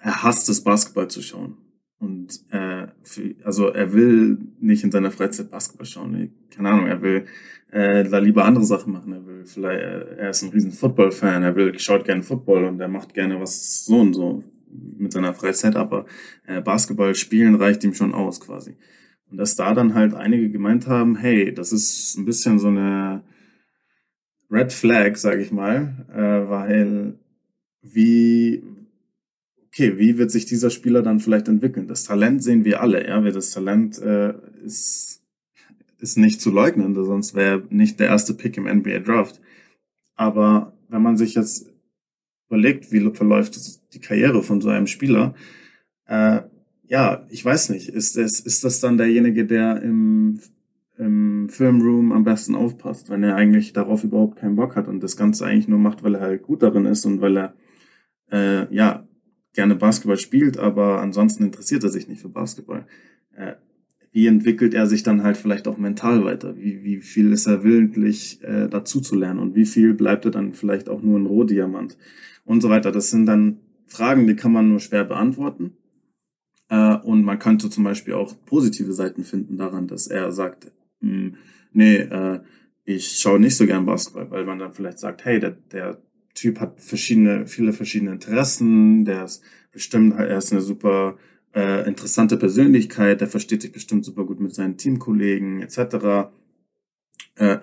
[0.00, 1.56] er hasst es, Basketball zu schauen.
[1.98, 2.67] Und äh, für,
[3.44, 6.32] also er will nicht in seiner Freizeit Basketball schauen.
[6.54, 7.26] Keine Ahnung, er will
[7.70, 9.12] äh, da lieber andere Sachen machen.
[9.12, 12.80] Er will vielleicht, äh, er ist ein riesen Football-Fan, er will, schaut gerne Football und
[12.80, 16.06] er macht gerne was so und so mit seiner Freizeit, aber
[16.46, 18.76] äh, Basketball spielen reicht ihm schon aus quasi.
[19.30, 23.22] Und dass da dann halt einige gemeint haben, hey, das ist ein bisschen so eine
[24.50, 27.18] Red Flag, sag ich mal, äh, weil
[27.82, 28.62] wie,
[29.78, 31.86] okay, wie wird sich dieser Spieler dann vielleicht entwickeln?
[31.86, 35.22] Das Talent sehen wir alle, ja, das Talent äh, ist,
[35.98, 39.40] ist nicht zu leugnen, sonst wäre nicht der erste Pick im NBA Draft.
[40.16, 41.72] Aber wenn man sich jetzt
[42.48, 45.34] überlegt, wie verläuft die Karriere von so einem Spieler,
[46.06, 46.40] äh,
[46.88, 47.88] ja, ich weiß nicht.
[47.88, 50.40] Ist das, ist das dann derjenige, der im,
[50.96, 55.16] im Filmroom am besten aufpasst, wenn er eigentlich darauf überhaupt keinen Bock hat und das
[55.16, 57.54] Ganze eigentlich nur macht, weil er halt gut darin ist und weil er
[58.32, 59.07] äh, ja
[59.58, 62.86] gerne Basketball spielt, aber ansonsten interessiert er sich nicht für Basketball.
[63.34, 63.54] Äh,
[64.12, 66.56] wie entwickelt er sich dann halt vielleicht auch mental weiter?
[66.56, 70.30] Wie, wie viel ist er willentlich äh, dazu zu lernen und wie viel bleibt er
[70.30, 71.98] dann vielleicht auch nur ein Rohdiamant
[72.44, 72.92] und so weiter?
[72.92, 75.72] Das sind dann Fragen, die kann man nur schwer beantworten.
[76.68, 81.34] Äh, und man könnte zum Beispiel auch positive Seiten finden daran, dass er sagt, hm,
[81.72, 82.40] nee, äh,
[82.84, 86.00] ich schaue nicht so gern Basketball, weil man dann vielleicht sagt, hey, der, der
[86.38, 91.16] Typ hat verschiedene, viele verschiedene Interessen, der ist bestimmt, er ist eine super
[91.54, 96.30] äh, interessante Persönlichkeit, der versteht sich bestimmt super gut mit seinen Teamkollegen etc.
[97.36, 97.58] Äh,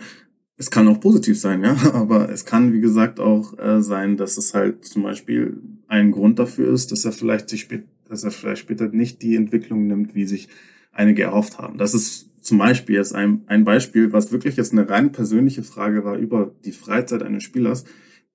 [0.58, 4.38] es kann auch positiv sein, ja, aber es kann, wie gesagt, auch äh, sein, dass
[4.38, 5.58] es halt zum Beispiel
[5.88, 9.36] ein Grund dafür ist, dass er vielleicht sich spät dass er vielleicht später nicht die
[9.36, 10.48] Entwicklung nimmt, wie sich
[10.92, 11.78] einige erhofft haben.
[11.78, 16.06] Das ist zum Beispiel jetzt ein, ein Beispiel, was wirklich jetzt eine rein persönliche Frage
[16.06, 17.86] war über die Freizeit eines Spielers,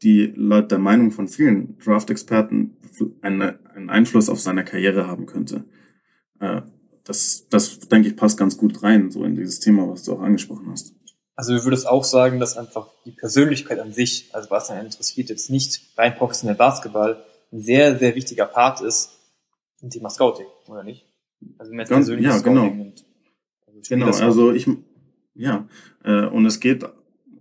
[0.03, 2.77] die laut der Meinung von vielen Draft-Experten
[3.23, 5.65] einen, einen Einfluss auf seine Karriere haben könnte.
[6.41, 6.63] Äh,
[7.05, 10.21] das, das, denke ich, passt ganz gut rein, so in dieses Thema, was du auch
[10.21, 10.95] angesprochen hast.
[11.35, 15.31] Also du würdest auch sagen, dass einfach die Persönlichkeit an sich, also was einen interessiert,
[15.31, 19.19] jetzt nicht rein professionell Basketball, ein sehr, sehr wichtiger Part ist,
[19.83, 21.07] ein Thema Scouting, oder nicht?
[21.59, 22.67] Also mehr Ganz, ja, Scouting genau.
[22.67, 23.05] Und,
[23.67, 24.69] also genau, also ich,
[25.35, 25.67] ja,
[26.05, 26.85] äh, und es geht,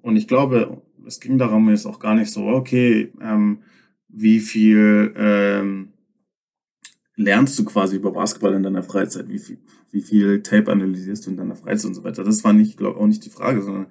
[0.02, 3.64] und ich glaube, es ging darum jetzt auch gar nicht so, okay, ähm,
[4.08, 5.94] wie viel ähm,
[7.16, 9.28] lernst du quasi über Basketball in deiner Freizeit?
[9.28, 9.58] Wie viel,
[9.92, 12.24] wie viel Tape analysierst du in deiner Freizeit und so weiter?
[12.24, 13.88] Das war nicht, glaube auch nicht die Frage, sondern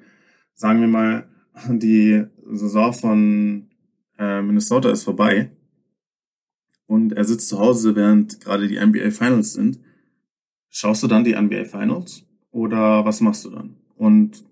[0.55, 1.29] sagen wir mal,
[1.69, 3.67] die Saison von
[4.17, 5.51] äh, Minnesota ist vorbei
[6.87, 9.81] und er sitzt zu Hause, während gerade die NBA Finals sind,
[10.69, 13.75] schaust du dann die NBA Finals oder was machst du dann?
[13.97, 14.48] Und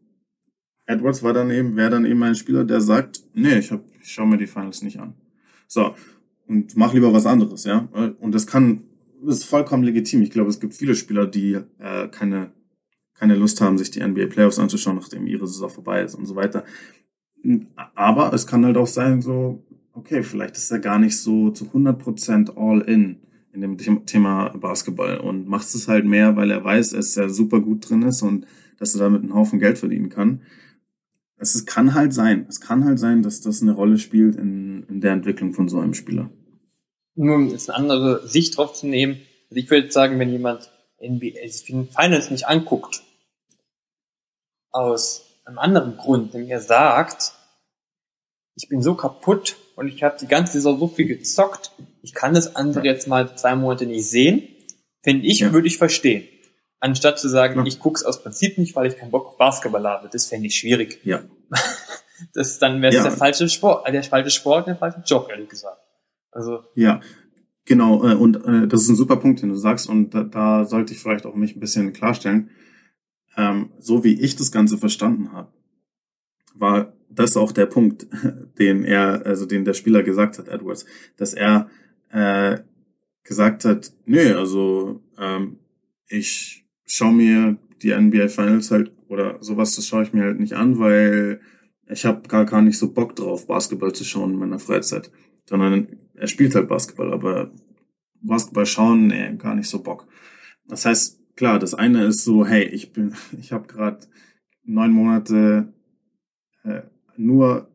[0.87, 4.13] Edwards war dann eben, wäre dann eben ein Spieler, der sagt, nee, ich, hab, ich
[4.13, 5.15] schaue mir die Finals nicht an.
[5.67, 5.95] So,
[6.47, 7.89] und mach lieber was anderes, ja.
[8.21, 8.83] Und das kann,
[9.27, 10.23] ist vollkommen legitim.
[10.23, 12.53] Ich glaube, es gibt viele Spieler, die äh, keine
[13.19, 16.37] keine Lust haben, sich die NBA Playoffs anzuschauen, nachdem ihre Saison vorbei ist und so
[16.37, 16.65] weiter.
[17.95, 21.67] Aber es kann halt auch sein, so, okay, vielleicht ist er gar nicht so zu
[21.67, 23.21] 100% all in
[23.53, 27.61] in dem Thema Basketball und macht es halt mehr, weil er weiß, dass er super
[27.61, 28.47] gut drin ist und
[28.79, 30.43] dass er damit einen Haufen Geld verdienen kann.
[31.39, 35.01] Es kann halt sein, es kann halt sein, dass das eine Rolle spielt in, in
[35.01, 36.31] der Entwicklung von so einem Spieler.
[37.15, 39.21] Nur um jetzt eine andere Sicht drauf zu nehmen,
[39.51, 40.71] also ich würde sagen, wenn jemand
[41.01, 41.49] NBA,
[41.95, 43.03] Finals nicht anguckt,
[44.71, 47.33] aus einem anderen Grund, nämlich er sagt,
[48.55, 51.73] ich bin so kaputt und ich habe die ganze Saison so viel gezockt,
[52.03, 54.49] ich kann das andere jetzt mal zwei Monate nicht sehen,
[55.03, 55.53] finde ich, ja.
[55.53, 56.27] würde ich verstehen.
[56.81, 57.65] Anstatt zu sagen, ja.
[57.65, 60.47] ich gucke es aus Prinzip nicht, weil ich keinen Bock auf Basketball habe, das fände
[60.47, 61.01] ich schwierig.
[61.05, 61.23] Ja.
[62.33, 63.03] Das, dann wäre es ja.
[63.03, 65.79] der falsche Sport, äh, der falsche Sport, der falsche Job, ehrlich gesagt.
[66.31, 66.61] Also.
[66.75, 67.01] Ja,
[67.67, 70.65] genau, äh, und äh, das ist ein super Punkt, den du sagst, und da, da
[70.65, 72.51] sollte ich vielleicht auch mich ein bisschen klarstellen.
[73.37, 75.53] Ähm, so wie ich das Ganze verstanden habe,
[76.55, 78.07] war das auch der Punkt,
[78.59, 81.69] den er, also den der Spieler gesagt hat, Edwards, dass er
[82.11, 82.61] äh,
[83.25, 85.59] gesagt hat, nee, also ähm,
[86.09, 90.55] ich schaue mir die NBA Finals halt oder sowas, das schaue ich mir halt nicht
[90.55, 91.41] an, weil
[91.89, 95.11] ich habe gar, gar nicht so Bock drauf, Basketball zu schauen in meiner Freizeit.
[95.49, 97.53] Sondern er spielt halt Basketball, aber
[98.21, 100.07] Basketball schauen, nee, gar nicht so Bock.
[100.67, 104.07] Das heißt, klar, das eine ist so, hey, ich bin, ich habe gerade
[104.65, 105.73] neun Monate
[106.65, 106.83] äh,
[107.17, 107.69] nur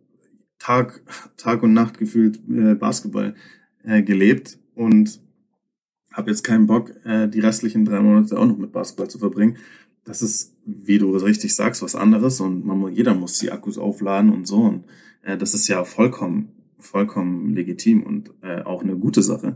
[0.59, 1.01] Tag,
[1.37, 3.35] Tag und Nacht gefühlt äh, Basketball
[3.83, 5.21] äh, gelebt und
[6.11, 9.57] habe jetzt keinen Bock, äh, die restlichen drei Monate auch noch mit Basketball zu verbringen.
[10.03, 14.31] Das ist, wie du richtig sagst, was anderes und man, jeder muss die Akkus aufladen
[14.31, 14.61] und so.
[14.61, 14.85] Und
[15.21, 16.49] äh, das ist ja vollkommen,
[16.79, 19.55] vollkommen legitim und äh, auch eine gute Sache.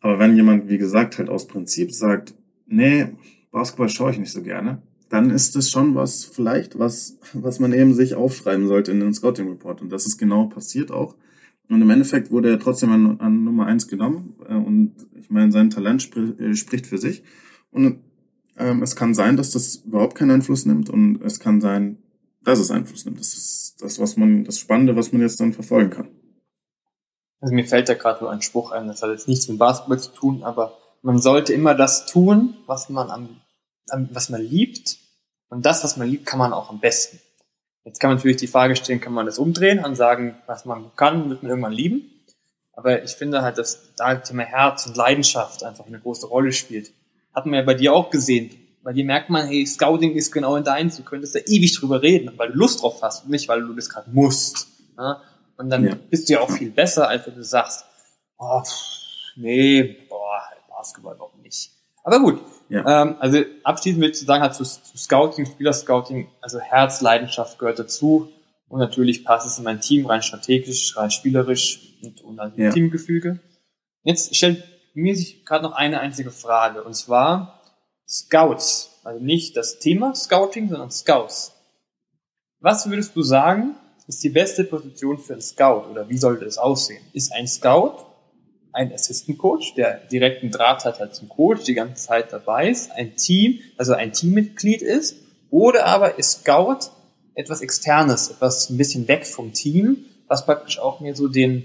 [0.00, 2.34] Aber wenn jemand, wie gesagt, halt aus Prinzip sagt,
[2.66, 3.08] nee,
[3.50, 7.72] Basketball schaue ich nicht so gerne, dann ist es schon was, vielleicht was, was man
[7.72, 9.80] eben sich aufschreiben sollte in den Scouting Report.
[9.80, 11.16] Und das ist genau passiert auch.
[11.68, 14.36] Und im Endeffekt wurde er trotzdem an, an Nummer eins genommen.
[14.48, 17.22] Äh, und ich meine, sein Talent spr äh, spricht für sich.
[17.70, 18.00] Und
[18.56, 20.88] ähm, es kann sein, dass das überhaupt keinen Einfluss nimmt.
[20.88, 21.98] Und es kann sein,
[22.42, 23.20] dass es Einfluss nimmt.
[23.20, 26.08] Das ist das, was man, das Spannende, was man jetzt dann verfolgen kann.
[27.40, 30.00] Also mir fällt da gerade nur ein Spruch ein, das hat jetzt nichts mit Basketball
[30.00, 33.28] zu tun, aber man sollte immer das tun, was man am
[33.90, 34.98] was man liebt
[35.48, 37.20] und das, was man liebt, kann man auch am besten.
[37.88, 40.94] Jetzt kann man natürlich die Frage stellen, kann man das umdrehen und sagen, was man
[40.94, 42.02] kann, wird man irgendwann lieben.
[42.74, 46.52] Aber ich finde halt, dass da das Thema Herz und Leidenschaft einfach eine große Rolle
[46.52, 46.92] spielt.
[47.34, 48.50] Hat man ja bei dir auch gesehen.
[48.82, 52.02] Bei dir merkt man, hey, Scouting ist genau in deins, du könntest da ewig drüber
[52.02, 54.66] reden, weil du Lust drauf hast und nicht, weil du das gerade musst.
[54.98, 55.22] Ja?
[55.56, 55.94] Und dann ja.
[56.10, 57.86] bist du ja auch viel besser, als wenn du sagst,
[58.36, 58.62] oh,
[59.36, 61.70] nee, boah, Basketball auch nicht.
[62.04, 63.02] Aber gut, ja.
[63.02, 67.78] Ähm, also abschließend würde ich sagen, halt zu, zu Scouting, Spielerscouting, also Herz, Leidenschaft gehört
[67.78, 68.30] dazu.
[68.68, 72.70] Und natürlich passt es in mein Team rein strategisch, rein spielerisch und, und also ja.
[72.70, 73.38] Teamgefüge.
[74.02, 74.62] Jetzt stellt
[74.94, 77.62] mir sich gerade noch eine einzige Frage, und zwar
[78.06, 79.00] Scouts.
[79.04, 81.54] Also nicht das Thema Scouting, sondern Scouts.
[82.60, 86.58] Was würdest du sagen, ist die beste Position für einen Scout oder wie sollte es
[86.58, 87.02] aussehen?
[87.12, 88.06] Ist ein Scout
[88.72, 92.90] ein Assistant Coach, der direkten Draht hat halt zum Coach, die ganze Zeit dabei ist,
[92.92, 95.16] ein Team, also ein Teammitglied ist,
[95.50, 96.90] oder aber ist Scout
[97.34, 101.64] etwas Externes, etwas ein bisschen weg vom Team, was praktisch auch mir so den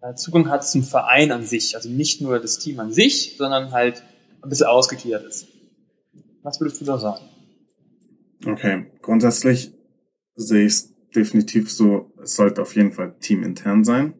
[0.00, 3.72] äh, Zugang hat zum Verein an sich, also nicht nur das Team an sich, sondern
[3.72, 4.02] halt
[4.42, 5.46] ein bisschen ausgegliedert ist.
[6.42, 7.24] Was würdest du da sagen?
[8.44, 9.72] Okay, grundsätzlich
[10.34, 14.14] sehe ich es definitiv so, es sollte auf jeden Fall teamintern sein.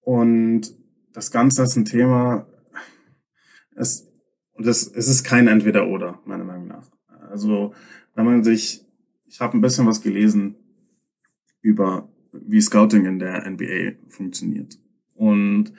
[0.00, 0.74] Und
[1.12, 2.46] das Ganze ist ein Thema,
[3.74, 4.08] es,
[4.56, 6.90] das, es ist kein Entweder-Oder, meiner Meinung nach.
[7.30, 7.74] Also,
[8.14, 8.84] wenn man sich,
[9.26, 10.56] ich habe ein bisschen was gelesen
[11.60, 14.78] über, wie Scouting in der NBA funktioniert.
[15.14, 15.72] Und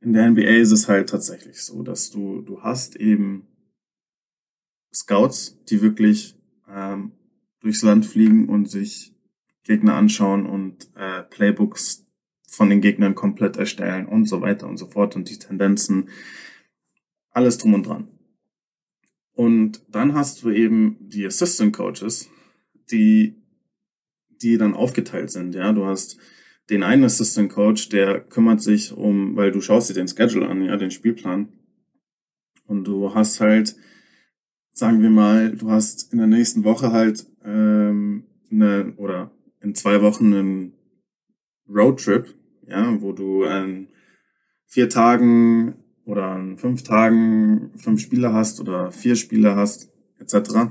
[0.00, 3.46] in der NBA ist es halt tatsächlich so, dass du, du hast eben
[4.92, 6.36] Scouts, die wirklich
[6.68, 7.12] ähm,
[7.60, 9.14] durchs Land fliegen und sich
[9.62, 12.06] Gegner anschauen und äh, Playbooks
[12.50, 16.08] von den Gegnern komplett erstellen und so weiter und so fort und die Tendenzen,
[17.30, 18.08] alles drum und dran.
[19.32, 22.28] Und dann hast du eben die Assistant Coaches,
[22.90, 23.36] die,
[24.42, 25.54] die dann aufgeteilt sind.
[25.54, 26.18] Ja, du hast
[26.70, 30.62] den einen Assistant Coach, der kümmert sich um, weil du schaust dir den Schedule an,
[30.62, 31.48] ja, den Spielplan.
[32.66, 33.76] Und du hast halt,
[34.72, 39.30] sagen wir mal, du hast in der nächsten Woche halt ähm, eine oder
[39.60, 40.72] in zwei Wochen einen
[41.68, 42.34] Roadtrip
[42.70, 43.88] ja, wo du an
[44.66, 50.70] vier Tagen oder in fünf Tagen fünf Spieler hast oder vier Spieler hast, etc.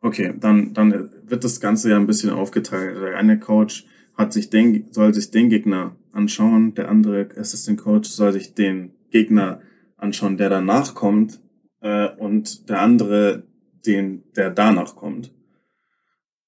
[0.00, 2.96] Okay, dann, dann wird das Ganze ja ein bisschen aufgeteilt.
[2.96, 8.08] Der eine Coach hat sich den, soll sich den Gegner anschauen, der andere Assistant Coach
[8.08, 9.60] soll sich den Gegner
[9.96, 11.40] anschauen, der danach kommt,
[11.80, 13.44] äh, und der andere
[13.86, 15.32] den, der danach kommt.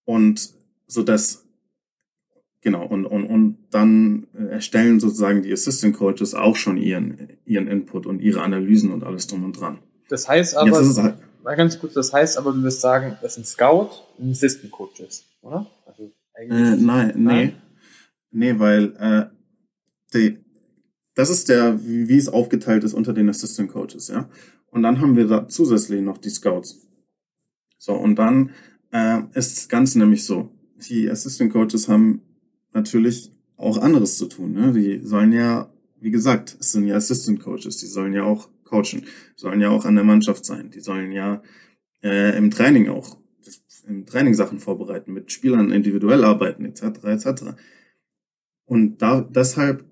[0.04, 0.54] Und
[0.86, 1.42] so dass
[2.62, 3.06] Genau, und
[3.72, 9.02] dann erstellen sozusagen die Assistant Coaches auch schon ihren, ihren Input und ihre Analysen und
[9.02, 9.78] alles drum und dran.
[10.08, 13.38] Das heißt aber, halt, mal ganz kurz, das heißt aber, du wirst sagen, das ist
[13.38, 15.66] ein Scout ein Assistant Coach ist, oder?
[15.86, 17.54] Also eigentlich äh, nein, nein,
[18.34, 18.52] nee.
[18.52, 19.26] Nee, weil äh,
[20.14, 20.38] die,
[21.14, 24.28] das ist der, wie, wie es aufgeteilt ist unter den Assistant Coaches, ja.
[24.66, 26.86] Und dann haben wir da zusätzlich noch die Scouts.
[27.78, 28.50] So, und dann
[28.90, 30.50] äh, ist das Ganze nämlich so.
[30.88, 32.22] Die Assistant Coaches haben
[32.72, 34.52] natürlich auch anderes zu tun.
[34.52, 34.72] Ne?
[34.72, 39.04] Die sollen ja, wie gesagt, es sind ja Assistant Coaches, die sollen ja auch coachen,
[39.36, 41.42] sollen ja auch an der Mannschaft sein, die sollen ja
[42.02, 43.18] äh, im Training auch
[43.86, 46.82] im Training Sachen vorbereiten, mit Spielern individuell arbeiten, etc.
[47.04, 47.42] etc.
[48.64, 49.84] Und da deshalb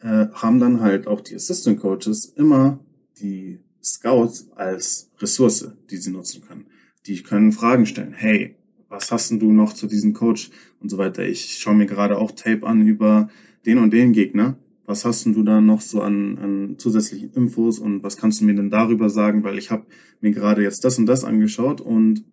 [0.00, 2.80] äh, haben dann halt auch die Assistant Coaches immer
[3.20, 6.66] die Scouts als Ressource, die sie nutzen können.
[7.06, 8.14] Die können Fragen stellen.
[8.14, 8.56] Hey,
[8.94, 11.24] was hast denn du noch zu diesem Coach und so weiter.
[11.24, 13.28] Ich schaue mir gerade auch Tape an über
[13.66, 14.56] den und den Gegner.
[14.86, 18.44] Was hast denn du da noch so an, an zusätzlichen Infos und was kannst du
[18.44, 19.42] mir denn darüber sagen?
[19.42, 19.86] Weil ich habe
[20.20, 22.24] mir gerade jetzt das und das angeschaut und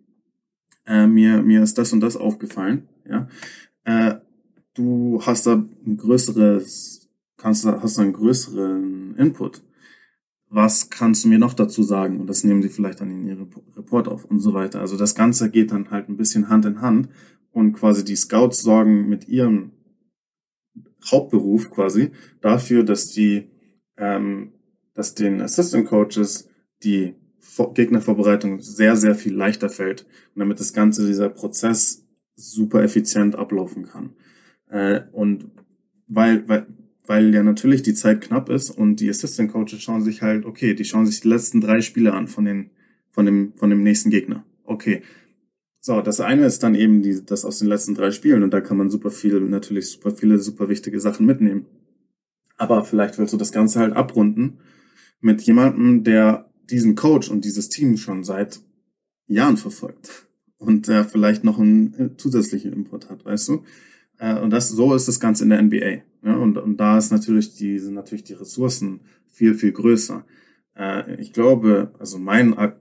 [0.85, 2.89] äh, mir, mir ist das und das aufgefallen.
[3.09, 3.27] Ja,
[3.85, 4.15] äh,
[4.73, 9.61] du hast da ein größeres, kannst hast da einen größeren Input
[10.53, 12.19] was kannst du mir noch dazu sagen?
[12.19, 13.47] Und das nehmen sie vielleicht dann in ihre
[13.77, 14.81] Report auf und so weiter.
[14.81, 17.07] Also das Ganze geht dann halt ein bisschen Hand in Hand
[17.51, 19.71] und quasi die Scouts sorgen mit ihrem
[21.09, 23.49] Hauptberuf quasi dafür, dass die,
[23.95, 24.51] ähm,
[24.93, 26.49] dass den Assistant Coaches
[26.83, 27.15] die
[27.73, 33.85] Gegnervorbereitung sehr, sehr viel leichter fällt und damit das Ganze, dieser Prozess super effizient ablaufen
[33.85, 34.15] kann.
[34.69, 35.49] Äh, und
[36.07, 36.67] weil, weil,
[37.05, 40.73] weil ja natürlich die Zeit knapp ist und die Assistant Coaches schauen sich halt, okay,
[40.73, 42.69] die schauen sich die letzten drei Spiele an von den,
[43.09, 44.45] von dem, von dem nächsten Gegner.
[44.63, 45.01] Okay.
[45.83, 48.61] So, das eine ist dann eben die, das aus den letzten drei Spielen und da
[48.61, 51.65] kann man super viel, natürlich super viele, super wichtige Sachen mitnehmen.
[52.57, 54.59] Aber vielleicht willst du das Ganze halt abrunden
[55.19, 58.61] mit jemandem, der diesen Coach und dieses Team schon seit
[59.27, 60.27] Jahren verfolgt
[60.57, 63.63] und der vielleicht noch einen äh, zusätzlichen Input hat, weißt du?
[64.21, 66.03] Äh, und das, so ist das Ganze in der NBA.
[66.23, 70.23] Ja, und, und da ist natürlich die, sind natürlich die Ressourcen viel, viel größer.
[70.77, 72.79] Äh, ich glaube, also mein ak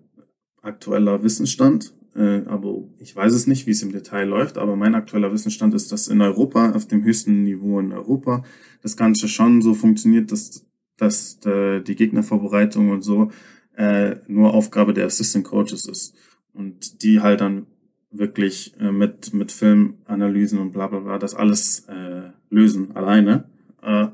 [0.62, 4.94] aktueller Wissensstand, äh, aber ich weiß es nicht, wie es im Detail läuft, aber mein
[4.94, 8.44] aktueller Wissensstand ist, dass in Europa, auf dem höchsten Niveau in Europa,
[8.82, 10.66] das Ganze schon so funktioniert, dass,
[10.98, 13.30] dass äh, die Gegnervorbereitung und so
[13.74, 16.14] äh, nur Aufgabe der Assistant Coaches ist.
[16.52, 17.66] Und die halt dann
[18.10, 23.44] wirklich äh, mit, mit Filmanalysen und bla bla bla das alles äh, lösen alleine.
[23.82, 24.08] Äh,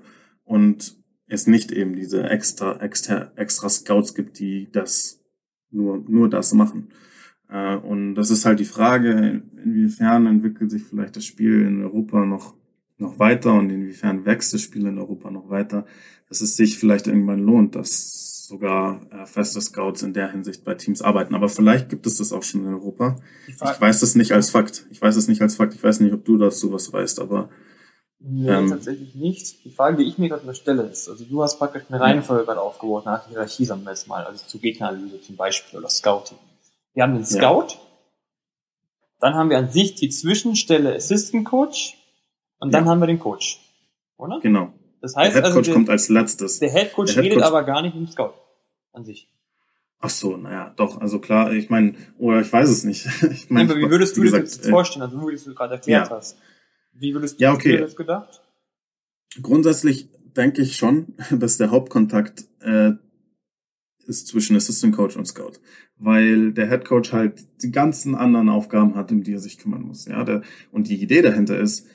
[0.45, 0.97] und
[1.29, 5.25] es nicht eben diese extra, extra, extra Scouts gibt, die das
[5.71, 6.89] nur, nur das machen.
[7.49, 12.25] Äh, und das ist halt die Frage, inwiefern entwickelt sich vielleicht das Spiel in Europa
[12.25, 12.56] noch,
[12.99, 15.87] noch weiter und inwiefern wächst das Spiel in Europa noch weiter,
[16.29, 20.75] dass es sich vielleicht irgendwann lohnt, dass sogar äh, feste Scouts in der Hinsicht bei
[20.75, 21.35] Teams arbeiten.
[21.35, 23.17] Aber vielleicht gibt es das auch schon in Europa.
[23.47, 24.87] Ich weiß das nicht als Fakt.
[24.91, 25.75] Ich weiß es nicht als Fakt.
[25.75, 27.51] Ich weiß nicht, ob du dazu was weißt, aber.
[28.19, 29.65] Nee, ähm, tatsächlich nicht.
[29.65, 32.61] Die Frage, die ich mir gerade stelle, ist, also du hast praktisch eine Reihenfolge gerade
[32.61, 36.39] aufgebaut nach der Hierarchie, sagen wir jetzt mal, also zu Gegneranalyse zum Beispiel oder Scouting.
[36.95, 37.81] Wir haben den Scout, ja.
[39.21, 41.99] dann haben wir an sich die Zwischenstelle Assistant Coach
[42.59, 42.91] und dann ja.
[42.91, 43.61] haben wir den Coach.
[44.17, 44.41] Oder?
[44.41, 44.73] Genau.
[45.01, 46.59] Das heißt der Head Coach also, kommt als letztes.
[46.59, 48.35] Der Head Coach der redet aber gar nicht im Scout
[48.93, 49.31] an sich.
[49.99, 53.07] Ach so, naja, doch, also klar, ich meine, oder ich weiß es nicht.
[53.31, 55.37] ich mein, Nein, wie würdest du dir das jetzt äh, vorstellen, also nur wie du
[55.37, 56.17] es gerade erklärt ja.
[56.17, 56.39] hast?
[56.93, 57.73] Wie würdest du ja, okay.
[57.73, 58.43] dir das gedacht?
[59.41, 62.93] Grundsätzlich denke ich schon, dass der Hauptkontakt äh,
[64.07, 65.55] ist zwischen Assistant Coach und Scout,
[65.97, 69.83] weil der Head Coach halt die ganzen anderen Aufgaben hat, um die er sich kümmern
[69.83, 70.07] muss.
[70.07, 71.87] Ja, der, und die Idee dahinter ist,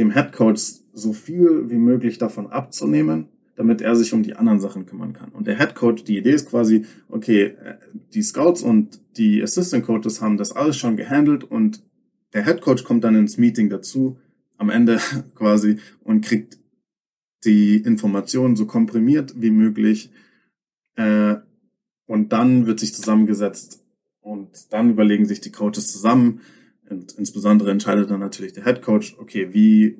[0.00, 4.58] dem Head Coach so viel wie möglich davon abzunehmen, damit er sich um die anderen
[4.58, 5.30] Sachen kümmern kann.
[5.30, 7.76] Und der Head Coach, die Idee ist quasi, okay, äh,
[8.14, 11.84] die Scouts und die Assistant Coaches haben das alles schon gehandelt und
[12.32, 14.18] der Head Coach kommt dann ins Meeting dazu,
[14.56, 14.98] am Ende
[15.34, 16.58] quasi, und kriegt
[17.44, 20.10] die Informationen so komprimiert wie möglich.
[20.96, 21.36] Äh,
[22.06, 23.84] und dann wird sich zusammengesetzt
[24.20, 26.40] und dann überlegen sich die Coaches zusammen.
[26.90, 29.96] Und insbesondere entscheidet dann natürlich der Head Coach, okay, wie,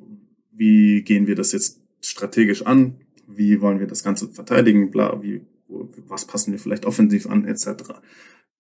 [0.53, 2.97] wie gehen wir das jetzt strategisch an?
[3.37, 7.95] wie wollen wir das Ganze verteidigen, bla, wie, was passen wir vielleicht offensiv an, etc.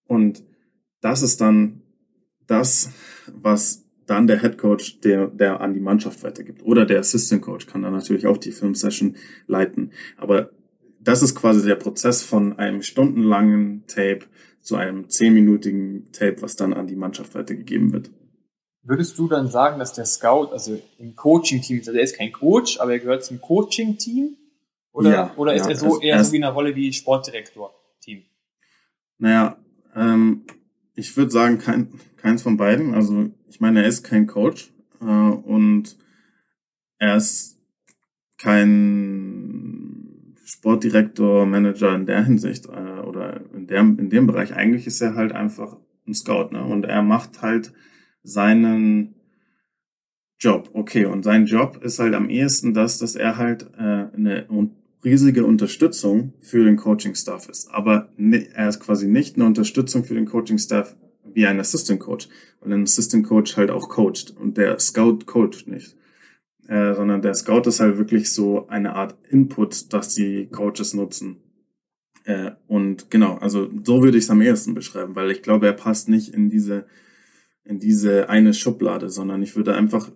[0.06, 0.44] Und
[1.00, 1.82] das ist dann
[2.46, 2.90] das,
[3.32, 6.62] was dann der Head Coach, der, der an die Mannschaft weitergibt.
[6.64, 9.16] Oder der Assistant Coach kann dann natürlich auch die Filmsession
[9.46, 9.92] leiten.
[10.16, 10.50] Aber
[11.00, 14.26] das ist quasi der Prozess von einem stundenlangen Tape
[14.60, 18.10] zu einem zehnminütigen Tape, was dann an die Mannschaft weitergegeben wird.
[18.82, 22.80] Würdest du dann sagen, dass der Scout, also im Coaching-Team, also er ist kein Coach,
[22.80, 24.36] aber er gehört zum Coaching-Team?
[24.92, 28.24] Oder, ja, oder ist ja, er so also eher so wie eine Rolle wie Sportdirektor-Team?
[29.18, 29.56] Naja,
[29.94, 30.44] ähm,
[30.94, 32.94] ich würde sagen, kein, keins von beiden.
[32.94, 35.96] Also ich meine, er ist kein Coach äh, und
[36.98, 37.58] er ist
[38.38, 44.54] kein Sportdirektor, Manager in der Hinsicht äh, oder in, der, in dem Bereich.
[44.54, 45.76] Eigentlich ist er halt einfach
[46.06, 46.64] ein Scout ne?
[46.64, 47.72] und er macht halt
[48.22, 49.14] seinen
[50.38, 50.70] Job.
[50.72, 54.46] Okay, und sein Job ist halt am ehesten das, dass er halt äh, eine
[55.04, 57.70] riesige Unterstützung für den Coaching-Staff ist.
[57.70, 60.96] Aber er ist quasi nicht eine Unterstützung für den Coaching-Staff
[61.32, 62.28] wie ein Assistant Coach,
[62.60, 65.96] weil ein Assistant Coach halt auch coacht und der Scout coacht nicht.
[66.68, 71.38] Äh, sondern der Scout ist halt wirklich so eine Art Input, das die Coaches nutzen.
[72.24, 75.72] Äh, und genau, also so würde ich es am ehesten beschreiben, weil ich glaube, er
[75.72, 76.86] passt nicht in diese,
[77.64, 80.10] in diese eine Schublade, sondern ich würde einfach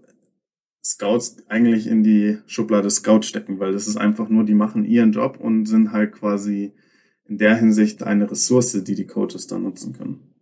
[0.85, 5.13] Scouts eigentlich in die Schublade Scout stecken, weil das ist einfach nur, die machen ihren
[5.13, 6.75] Job und sind halt quasi
[7.27, 10.35] in der Hinsicht eine Ressource, die die Coaches dann nutzen können.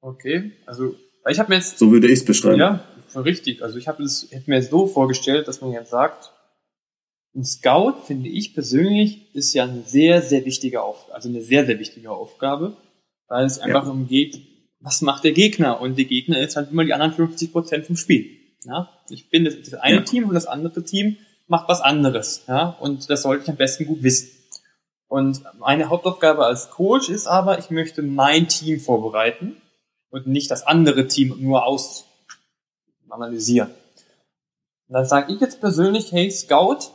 [0.00, 0.94] Okay, also
[1.26, 2.58] ich habe mir jetzt so würde ich es beschreiben.
[2.58, 3.62] Ja, richtig.
[3.62, 6.30] Also ich habe hätte mir so vorgestellt, dass man jetzt sagt,
[7.34, 11.64] ein Scout finde ich persönlich ist ja eine sehr sehr wichtige Aufgabe, also eine sehr
[11.64, 12.76] sehr wichtige Aufgabe,
[13.28, 13.84] weil es einfach ja.
[13.86, 14.53] darum geht,
[14.84, 17.96] was macht der Gegner und der Gegner ist halt immer die anderen 50 Prozent vom
[17.96, 18.26] Spiel.
[18.64, 20.02] Ja, ich bin das, das eine ja.
[20.02, 21.16] Team und das andere Team
[21.46, 22.44] macht was anderes.
[22.46, 24.30] Ja, und das sollte ich am besten gut wissen.
[25.08, 29.56] Und meine Hauptaufgabe als Coach ist aber, ich möchte mein Team vorbereiten
[30.10, 32.04] und nicht das andere Team nur aus
[33.08, 33.70] analysieren.
[34.88, 36.90] Und dann sage ich jetzt persönlich, hey Scout,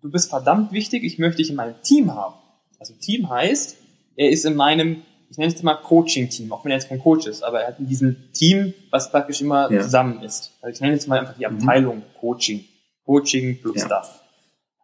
[0.00, 2.34] du bist verdammt wichtig, ich möchte dich in meinem Team haben.
[2.80, 3.76] Also Team heißt,
[4.16, 7.26] er ist in meinem ich nenne es mal Coaching-Team, auch wenn er jetzt kein Coach
[7.26, 9.80] ist, aber er hat in diesem Team, was praktisch immer ja.
[9.80, 10.52] zusammen ist.
[10.60, 11.58] Also ich nenne jetzt mal einfach die mhm.
[11.58, 12.18] Abteilung mhm.
[12.18, 12.64] Coaching.
[13.04, 13.86] Coaching plus ja.
[13.86, 14.22] Stuff.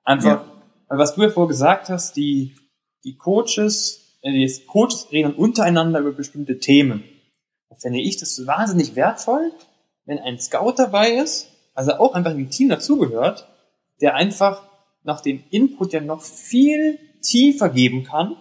[0.05, 0.99] Einfach, ja.
[0.99, 2.55] was du ja vorher gesagt hast, die,
[3.05, 7.03] die Coaches, äh, die Coaches reden untereinander über bestimmte Themen.
[7.69, 9.51] Da finde ich das wahnsinnig wertvoll,
[10.05, 13.49] wenn ein Scout dabei ist, also auch einfach im Team dazugehört,
[14.01, 14.63] der einfach
[15.03, 18.37] nach dem Input ja noch viel tiefer geben kann,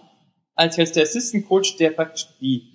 [0.56, 2.72] als jetzt der Assistant Coach, der praktisch die,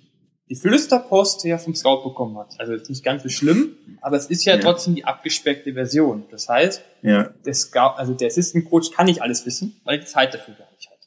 [0.48, 2.54] die Flüsterpost ja vom Scout bekommen hat.
[2.58, 4.60] Also ist nicht ganz so schlimm, aber es ist ja, ja.
[4.60, 6.24] trotzdem die abgespeckte Version.
[6.30, 7.24] Das heißt, ja.
[7.44, 10.70] der Scout, also der Assistant Coach kann nicht alles wissen, weil die Zeit dafür gar
[10.72, 10.98] nicht hat.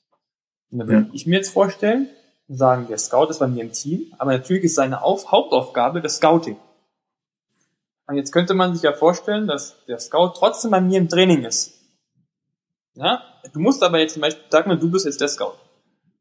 [0.71, 2.09] Und dann würde ich mir jetzt vorstellen
[2.47, 6.17] sagen, der Scout ist bei mir im Team, aber natürlich ist seine Auf Hauptaufgabe das
[6.17, 6.57] Scouting.
[8.07, 11.43] Und jetzt könnte man sich ja vorstellen, dass der Scout trotzdem bei mir im Training
[11.43, 11.73] ist.
[12.93, 13.23] Ja?
[13.51, 15.55] Du musst aber jetzt zum Beispiel, sag mal, du bist jetzt der Scout.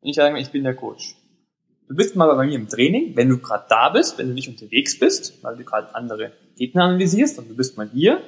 [0.05, 1.17] Und ich sage, ich bin der Coach.
[1.89, 4.49] Du bist mal bei mir im Training, wenn du gerade da bist, wenn du nicht
[4.51, 8.21] unterwegs bist, weil du gerade andere Gegner analysierst und du bist mal hier,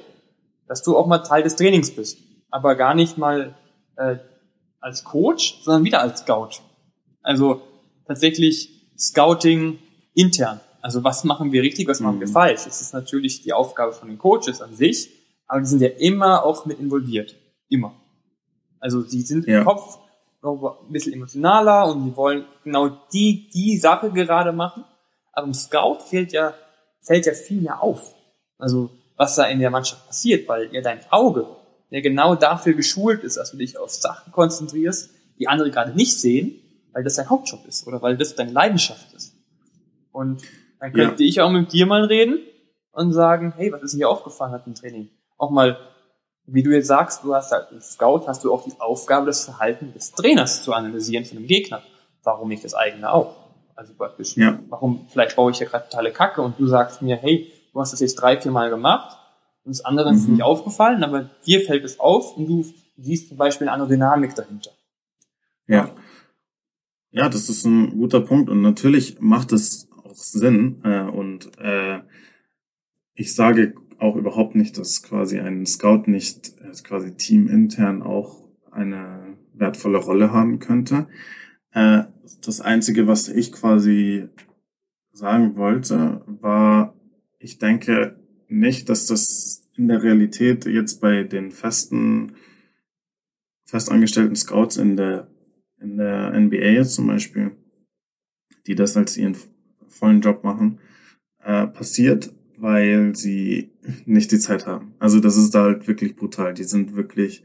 [0.67, 2.17] dass du auch mal Teil des Trainings bist.
[2.49, 3.53] Aber gar nicht mal
[3.95, 4.17] äh,
[4.79, 6.61] als Coach, sondern wieder als Scout.
[7.21, 7.61] Also
[8.07, 9.77] tatsächlich Scouting
[10.15, 10.59] intern.
[10.81, 12.31] Also was machen wir richtig, was machen wir mhm.
[12.31, 12.63] falsch?
[12.65, 15.09] Das ist natürlich die Aufgabe von den Coaches an sich,
[15.45, 17.35] aber die sind ja immer auch mit involviert.
[17.69, 17.93] Immer.
[18.79, 19.59] Also sie sind ja.
[19.59, 19.99] im Kopf
[20.41, 24.85] noch ein bisschen emotionaler und sie wollen genau die, die Sache gerade machen.
[25.31, 26.53] Aber im Scout fällt ja,
[27.01, 28.13] fällt ja viel mehr auf.
[28.57, 31.47] Also, was da in der Mannschaft passiert, weil ja dein Auge,
[31.91, 35.09] der genau dafür geschult ist, dass du dich auf Sachen konzentrierst,
[35.39, 36.59] die andere gerade nicht sehen,
[36.91, 39.33] weil das dein Hauptjob ist oder weil das deine Leidenschaft ist.
[40.11, 40.41] Und
[40.79, 41.29] dann könnte ja.
[41.29, 42.39] ich auch mit dir mal reden
[42.91, 45.09] und sagen, hey, was ist denn dir aufgefallen hat im Training?
[45.37, 45.77] Auch mal
[46.47, 49.45] wie du jetzt sagst, du hast halt als Scout, hast du auch die Aufgabe, das
[49.45, 51.83] Verhalten des Trainers zu analysieren von dem Gegner.
[52.23, 53.35] Warum nicht das eigene auch?
[53.75, 54.57] Also praktisch, ja.
[54.69, 57.93] warum, vielleicht baue ich ja gerade totale Kacke und du sagst mir, hey, du hast
[57.93, 59.17] das jetzt drei, vier Mal gemacht
[59.65, 60.17] und das andere mhm.
[60.17, 62.65] ist nicht aufgefallen, aber dir fällt es auf und du
[62.97, 64.71] siehst zum Beispiel eine andere Dynamik dahinter.
[65.67, 65.91] Ja.
[67.11, 71.99] Ja, das ist ein guter Punkt und natürlich macht es auch Sinn äh, und äh,
[73.13, 79.37] ich sage auch überhaupt nicht, dass quasi ein Scout nicht äh, quasi teamintern auch eine
[79.53, 81.07] wertvolle Rolle haben könnte.
[81.71, 82.03] Äh,
[82.41, 84.27] das Einzige, was ich quasi
[85.11, 86.95] sagen wollte, war,
[87.39, 92.33] ich denke nicht, dass das in der Realität jetzt bei den festen
[93.65, 95.27] festangestellten Scouts in der,
[95.79, 97.51] in der NBA jetzt zum Beispiel,
[98.65, 99.35] die das als ihren
[99.89, 100.79] vollen Job machen,
[101.43, 103.71] äh, passiert, weil sie
[104.05, 104.93] nicht die Zeit haben.
[104.99, 106.53] Also das ist da halt wirklich brutal.
[106.53, 107.43] Die sind wirklich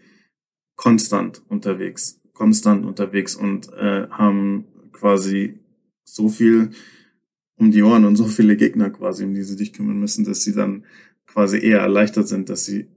[0.77, 5.61] konstant unterwegs, konstant unterwegs und äh, haben quasi
[6.05, 6.71] so viel
[7.57, 10.43] um die Ohren und so viele Gegner quasi, um die sie sich kümmern müssen, dass
[10.43, 10.85] sie dann
[11.27, 12.89] quasi eher erleichtert sind, dass sie,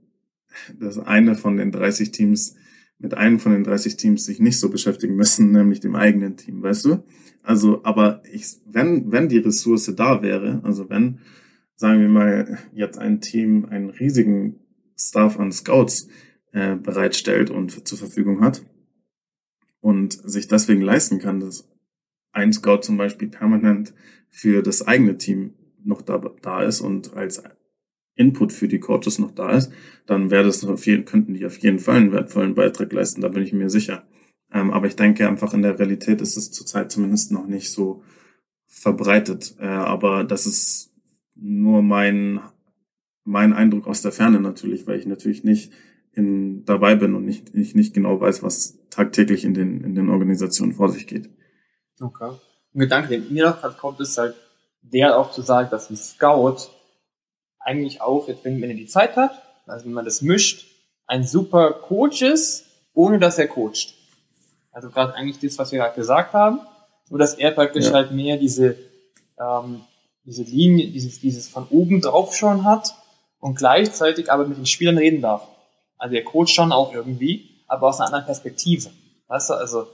[0.78, 2.56] dass eine von den 30 Teams
[2.98, 6.62] mit einem von den 30 Teams sich nicht so beschäftigen müssen, nämlich dem eigenen Team,
[6.62, 7.04] weißt du?
[7.42, 11.20] Also, aber ich, wenn, wenn die Ressource da wäre, also wenn,
[11.76, 14.60] sagen wir mal, jetzt ein Team einen riesigen
[14.98, 16.08] Staff an Scouts
[16.52, 18.62] äh, bereitstellt und zur Verfügung hat
[19.80, 21.68] und sich deswegen leisten kann, dass
[22.32, 23.94] ein Scout zum Beispiel permanent
[24.28, 25.54] für das eigene Team
[25.84, 27.42] noch da, da ist und als
[28.14, 29.70] Input für die Coaches noch da ist,
[30.06, 33.28] dann wäre das auf jeden, könnten die auf jeden Fall einen wertvollen Beitrag leisten, da
[33.28, 34.06] bin ich mir sicher.
[34.52, 38.02] Ähm, aber ich denke einfach in der Realität ist es zurzeit zumindest noch nicht so
[38.66, 39.56] verbreitet.
[39.60, 40.95] Äh, aber das ist
[41.36, 42.40] nur mein,
[43.24, 45.72] mein Eindruck aus der Ferne natürlich, weil ich natürlich nicht
[46.12, 50.08] in, dabei bin und nicht, ich nicht genau weiß, was tagtäglich in den, in den
[50.08, 51.30] Organisationen vor sich geht.
[52.00, 52.32] Okay.
[52.74, 54.34] Ein Gedanke, der mir noch gerade kommt, ist halt
[54.82, 56.70] der auch zu sagen, dass ein Scout
[57.58, 60.66] eigentlich auch, wenn, wenn er die Zeit hat, also wenn man das mischt,
[61.06, 63.94] ein super Coach ist, ohne dass er coacht.
[64.70, 66.60] Also gerade eigentlich das, was wir gerade gesagt haben,
[67.10, 67.92] nur dass er praktisch ja.
[67.92, 68.76] halt mehr diese,
[69.38, 69.82] ähm,
[70.26, 72.94] diese Linie, dieses, dieses von oben drauf schon hat
[73.38, 75.48] und gleichzeitig aber mit den Spielern reden darf.
[75.98, 78.90] Also er coacht schon auch irgendwie, aber aus einer anderen Perspektive.
[79.28, 79.86] Weißt du, also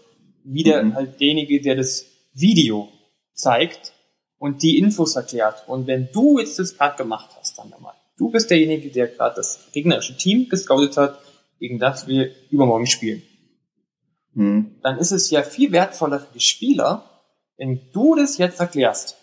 [0.45, 0.95] wieder mhm.
[0.95, 2.89] halt derjenige, der das Video
[3.35, 3.93] zeigt
[4.39, 5.68] und die Infos erklärt.
[5.68, 9.37] Und wenn du jetzt das gerade gemacht hast, dann einmal, du bist derjenige, der gerade
[9.37, 11.18] das gegnerische Team gescoutet hat,
[11.59, 13.22] gegen das wir übermorgen spielen.
[14.35, 14.76] Mhm.
[14.83, 17.05] Dann ist es ja viel wertvoller für die Spieler,
[17.57, 19.16] wenn du das jetzt erklärst.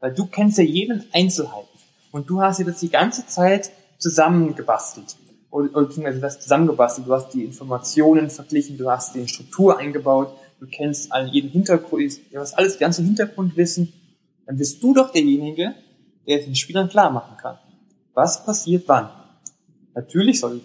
[0.00, 1.68] Weil du kennst ja jeden Einzelheiten.
[2.12, 5.16] Und du hast dir das die ganze Zeit zusammengebastelt.
[5.50, 7.06] Oder, oder beziehungsweise das zusammengebastelt.
[7.06, 12.20] Du hast die Informationen verglichen, du hast die Struktur eingebaut, du kennst allen jeden Hintergrund,
[12.32, 13.92] du hast alles, ganze Hintergrundwissen,
[14.46, 15.74] dann bist du doch derjenige,
[16.26, 17.58] der den Spielern klar machen kann.
[18.14, 19.10] Was passiert wann?
[19.94, 20.60] Natürlich soll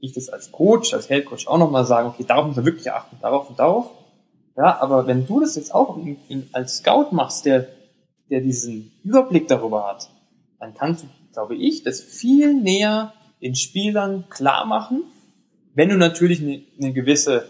[0.00, 2.90] ich das als Coach, als Head Coach auch nochmal sagen, okay, darauf muss man wirklich
[2.90, 3.90] achten, darauf und darauf.
[4.56, 7.68] Ja, aber wenn du das jetzt auch in, in, als Scout machst, der,
[8.32, 10.10] der diesen Überblick darüber hat,
[10.58, 13.12] dann kannst du, glaube ich, das viel näher
[13.42, 15.04] den Spielern klar machen,
[15.74, 17.46] wenn du natürlich eine, eine gewisse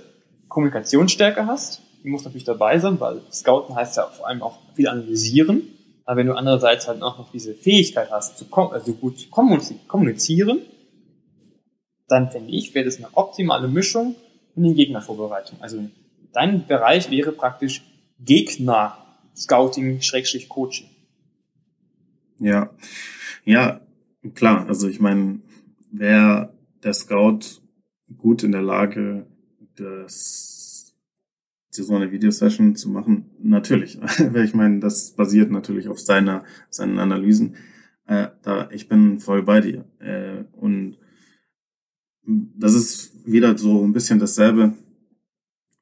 [0.49, 4.89] Kommunikationsstärke hast, die muss natürlich dabei sein, weil Scouten heißt ja vor allem auch viel
[4.89, 5.63] analysieren.
[6.05, 10.63] Aber wenn du andererseits halt auch noch diese Fähigkeit hast, zu also gut zu kommunizieren,
[12.09, 14.17] dann finde ich, wäre das eine optimale Mischung
[14.57, 15.59] in die Gegnervorbereitung.
[15.61, 15.79] Also
[16.33, 17.83] dein Bereich wäre praktisch
[18.19, 18.99] Gegner
[19.37, 20.89] Scouting Schrägstrich Coaching.
[22.39, 22.71] Ja,
[23.45, 23.81] ja,
[24.35, 24.67] klar.
[24.69, 25.41] Also ich meine,
[25.91, 26.53] wäre
[26.83, 27.61] der Scout
[28.17, 29.27] gut in der Lage,
[29.77, 30.95] das,
[31.71, 33.31] so eine Videosession zu machen?
[33.39, 33.99] Natürlich.
[34.35, 37.57] ich meine, das basiert natürlich auf seiner, seinen Analysen.
[38.07, 39.85] Äh, da, ich bin voll bei dir.
[40.01, 40.99] Äh, und
[42.25, 44.75] das ist wieder so ein bisschen dasselbe,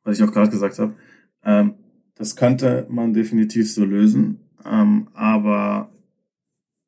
[0.05, 0.95] was ich auch gerade gesagt habe.
[1.43, 1.75] Ähm,
[2.21, 5.91] das könnte man definitiv so lösen, ähm, aber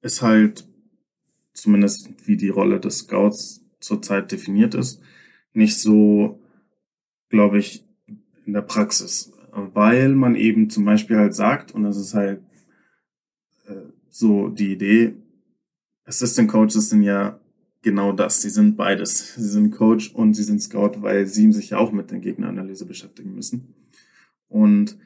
[0.03, 0.69] ist halt
[1.55, 5.01] zumindest wie die Rolle des Scouts zurzeit definiert ist,
[5.55, 6.39] nicht so,
[7.31, 7.83] glaube ich,
[8.45, 9.33] in der Praxis.
[9.53, 12.43] Weil man eben zum Beispiel halt sagt, und das ist halt
[13.65, 15.15] äh, so die Idee,
[16.05, 17.41] Assistant Coaches sind ja
[17.81, 18.43] genau das.
[18.43, 19.35] Sie sind beides.
[19.37, 22.85] Sie sind Coach und sie sind Scout, weil sie sich ja auch mit der Gegneranalyse
[22.85, 23.75] beschäftigen müssen.
[24.49, 24.99] Und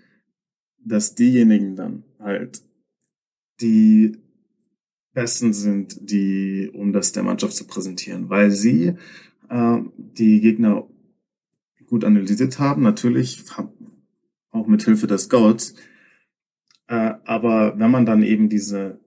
[0.87, 2.63] dass diejenigen dann halt
[3.61, 4.17] die
[5.13, 8.95] Besten sind, die, um das der Mannschaft zu präsentieren, weil sie
[9.49, 10.87] äh, die Gegner
[11.87, 13.45] gut analysiert haben, natürlich
[14.51, 15.75] auch mit Hilfe des Scouts.
[16.89, 19.01] Äh, aber wenn man dann eben diese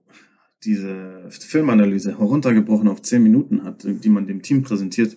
[0.64, 5.16] diese Filmanalyse heruntergebrochen auf zehn Minuten hat, die man dem Team präsentiert,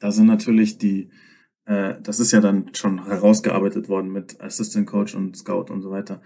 [0.00, 1.08] da sind natürlich die,
[1.66, 5.90] äh, das ist ja dann schon herausgearbeitet worden mit Assistant Coach und Scout und so
[5.90, 6.20] weiter.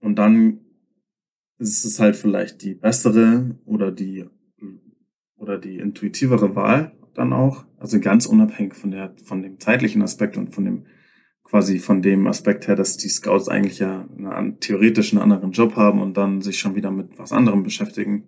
[0.00, 0.60] Und dann
[1.58, 4.26] ist es halt vielleicht die bessere oder die
[5.36, 10.36] oder die intuitivere Wahl dann auch, also ganz unabhängig von der von dem zeitlichen Aspekt
[10.36, 10.86] und von dem
[11.52, 15.76] quasi von dem Aspekt her, dass die Scouts eigentlich ja eine, theoretisch einen anderen Job
[15.76, 18.26] haben und dann sich schon wieder mit was anderem beschäftigen.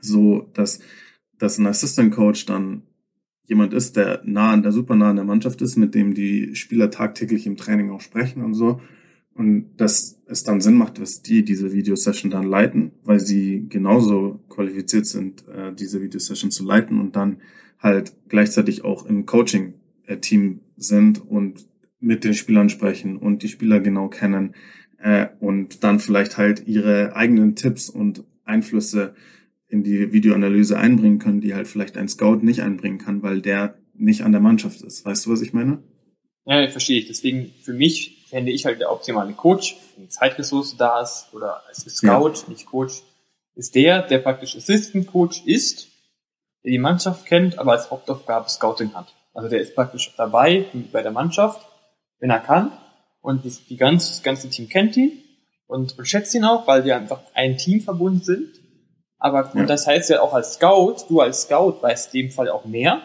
[0.00, 0.78] So, dass,
[1.38, 2.84] dass ein Assistant Coach dann
[3.50, 6.54] jemand ist, der nah an der super nah an der Mannschaft ist, mit dem die
[6.54, 8.80] Spieler tagtäglich im Training auch sprechen und so.
[9.34, 14.38] Und dass es dann Sinn macht, dass die diese Videosession dann leiten, weil sie genauso
[14.48, 17.38] qualifiziert sind, äh, diese Videosession zu leiten und dann
[17.80, 21.66] halt gleichzeitig auch im Coaching-Team sind und
[21.98, 24.54] mit den Spielern sprechen und die Spieler genau kennen
[24.98, 29.14] äh, und dann vielleicht halt ihre eigenen Tipps und Einflüsse
[29.70, 33.74] in die Videoanalyse einbringen können, die halt vielleicht ein Scout nicht einbringen kann, weil der
[33.94, 35.04] nicht an der Mannschaft ist.
[35.04, 35.82] Weißt du, was ich meine?
[36.44, 37.06] Ja, verstehe ich.
[37.06, 41.66] Deswegen für mich fände ich halt der optimale Coach, wenn die Zeitressource da ist oder
[41.68, 42.48] als Scout, ja.
[42.48, 43.02] nicht Coach,
[43.54, 45.88] ist der, der praktisch Assistant Coach ist,
[46.64, 49.14] der die Mannschaft kennt, aber als Hauptaufgabe Scouting hat.
[49.34, 51.64] Also der ist praktisch dabei bei der Mannschaft,
[52.18, 52.72] wenn er kann
[53.20, 55.22] und die, die ganze, das ganze Team kennt ihn
[55.66, 58.59] und, und schätzt ihn auch, weil wir einfach ein Team verbunden sind
[59.20, 59.66] aber ja.
[59.66, 63.02] das heißt ja auch als Scout, du als Scout weißt in dem Fall auch mehr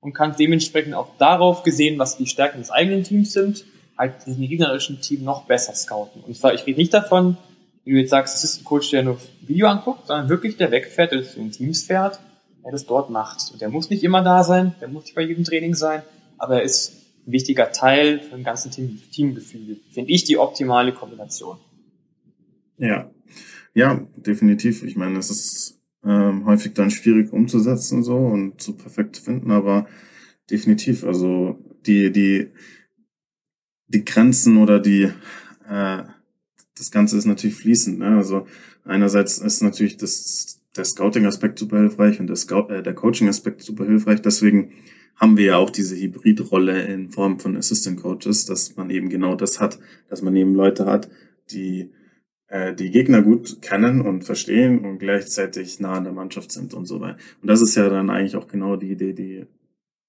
[0.00, 3.64] und kannst dementsprechend auch darauf gesehen, was die Stärken des eigenen Teams sind,
[3.96, 6.22] halt diesen gegnerischen Team noch besser scouten.
[6.22, 7.36] Und zwar, ich rede nicht davon,
[7.84, 10.72] wie du jetzt sagst, es ist ein Coach, der nur Video anguckt, sondern wirklich der
[10.72, 12.18] wegfährt, der zu den Teams fährt,
[12.64, 13.52] der das dort macht.
[13.52, 16.02] Und der muss nicht immer da sein, der muss nicht bei jedem Training sein,
[16.36, 16.94] aber er ist
[17.26, 19.78] ein wichtiger Teil für ein ganzen Team, Teamgefühl.
[19.92, 21.58] Finde ich die optimale Kombination.
[22.78, 23.08] Ja,
[23.74, 24.82] ja, definitiv.
[24.82, 29.50] Ich meine, es ist ähm, häufig dann schwierig umzusetzen so und zu perfekt zu finden,
[29.50, 29.86] aber
[30.50, 31.04] definitiv.
[31.04, 32.48] Also die die
[33.88, 35.10] die Grenzen oder die
[35.68, 36.02] äh,
[36.76, 37.98] das Ganze ist natürlich fließend.
[38.00, 38.16] Ne?
[38.16, 38.46] Also
[38.84, 43.84] einerseits ist natürlich das der Scouting-Aspekt super hilfreich und der, Scout, äh, der Coaching-Aspekt super
[43.84, 44.22] hilfreich.
[44.22, 44.72] Deswegen
[45.16, 49.34] haben wir ja auch diese Hybridrolle in Form von Assistant Coaches, dass man eben genau
[49.34, 51.10] das hat, dass man eben Leute hat,
[51.50, 51.90] die
[52.52, 56.84] äh, die Gegner gut kennen und verstehen und gleichzeitig nah an der Mannschaft sind und
[56.84, 57.16] so weiter.
[57.40, 59.46] Und das ist ja dann eigentlich auch genau die Idee, die,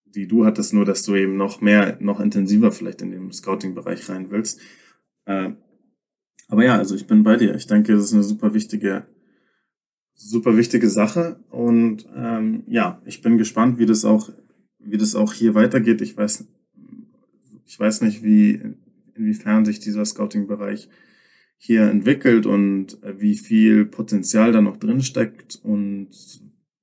[0.03, 4.09] die du hattest, nur dass du eben noch mehr, noch intensiver vielleicht in den Scouting-Bereich
[4.09, 4.59] rein willst.
[5.23, 5.51] Äh,
[6.49, 7.55] aber ja, also ich bin bei dir.
[7.55, 9.05] Ich denke, das ist eine super wichtige,
[10.13, 11.39] super wichtige Sache.
[11.49, 14.29] Und ähm, ja, ich bin gespannt, wie das auch,
[14.79, 16.01] wie das auch hier weitergeht.
[16.01, 16.45] Ich weiß,
[17.65, 18.61] ich weiß nicht, wie
[19.15, 20.89] inwiefern sich dieser Scouting-Bereich
[21.65, 26.09] hier entwickelt und äh, wie viel Potenzial da noch drin steckt und,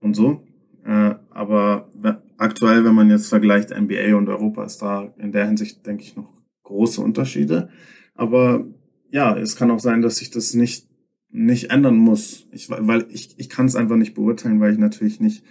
[0.00, 0.42] und so.
[0.86, 1.90] Äh, aber
[2.38, 6.16] aktuell, wenn man jetzt vergleicht NBA und Europa, ist da in der Hinsicht, denke ich,
[6.16, 7.68] noch große Unterschiede.
[8.14, 8.64] Aber
[9.10, 10.88] ja, es kann auch sein, dass sich das nicht,
[11.28, 12.46] nicht ändern muss.
[12.50, 15.44] Ich, weil ich, ich kann es einfach nicht beurteilen, weil ich natürlich nicht,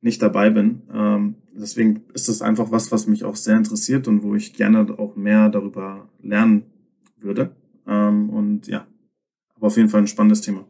[0.00, 0.82] nicht dabei bin.
[0.94, 4.96] Ähm, deswegen ist das einfach was, was mich auch sehr interessiert und wo ich gerne
[4.96, 6.66] auch mehr darüber lernen
[7.18, 7.50] würde.
[7.86, 8.86] Ähm, und ja,
[9.54, 10.64] aber auf jeden Fall ein spannendes Thema.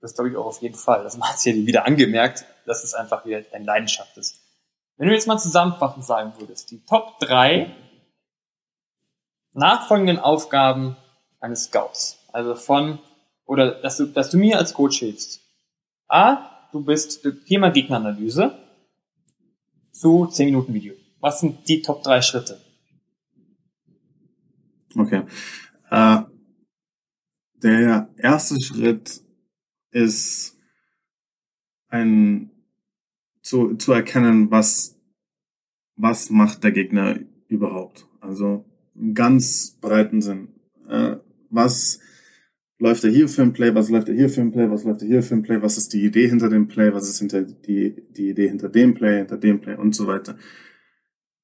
[0.00, 1.02] Das glaube ich auch auf jeden Fall.
[1.02, 4.40] Das macht hier wieder angemerkt, dass es einfach wieder deine Leidenschaft ist.
[4.96, 7.74] Wenn du jetzt mal zusammenfassend sagen würdest, die Top 3
[9.52, 10.96] nachfolgenden Aufgaben
[11.40, 12.98] eines Scouts, also von,
[13.44, 15.40] oder dass du, dass du mir als Coach hilfst.
[16.08, 18.58] A, du bist Thema Gegneranalyse
[19.92, 20.94] zu 10 Minuten Video.
[21.20, 22.60] Was sind die Top 3 Schritte?
[24.96, 25.24] Okay.
[25.90, 26.22] Äh,
[27.62, 29.20] der erste Schritt
[29.90, 30.56] ist
[31.88, 32.50] ein
[33.42, 34.96] zu, zu erkennen, was,
[35.96, 37.18] was macht der Gegner
[37.48, 38.06] überhaupt.
[38.20, 38.64] Also
[38.94, 40.48] im ganz breiten Sinn.
[40.88, 41.16] Äh,
[41.50, 42.00] was
[42.78, 45.02] läuft er hier für ein Play, was läuft er hier für ein Play, was läuft
[45.02, 47.42] er hier für ein Play, was ist die Idee hinter dem Play, was ist hinter
[47.42, 50.36] die, die Idee hinter dem Play, hinter dem Play und so weiter.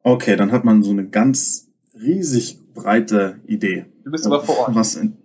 [0.03, 3.87] Okay, dann hat man so eine ganz riesig breite Idee.
[4.05, 4.75] Du bist aber vor Ort.
[4.77, 5.17] Was in,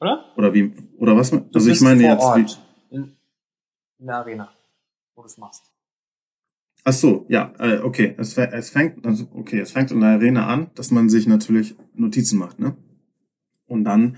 [0.00, 0.24] oder?
[0.36, 1.30] Oder wie, oder was?
[1.30, 2.58] Du also ich meine jetzt, Ort
[2.90, 3.16] wie, in,
[3.98, 4.50] in der Arena,
[5.14, 5.64] wo du es machst.
[6.84, 8.14] Ach so, ja, äh, okay.
[8.16, 11.76] Es, es fängt, also okay, es fängt in der Arena an, dass man sich natürlich
[11.94, 12.76] Notizen macht, ne?
[13.66, 14.16] Und dann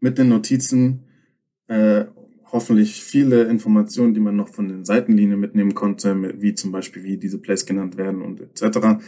[0.00, 1.04] mit den Notizen
[1.68, 2.04] äh,
[2.50, 7.16] hoffentlich viele Informationen, die man noch von den Seitenlinien mitnehmen konnte, wie zum Beispiel, wie
[7.16, 9.00] diese Plays genannt werden und etc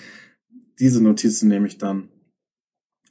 [0.78, 2.08] diese Notizen nehme ich dann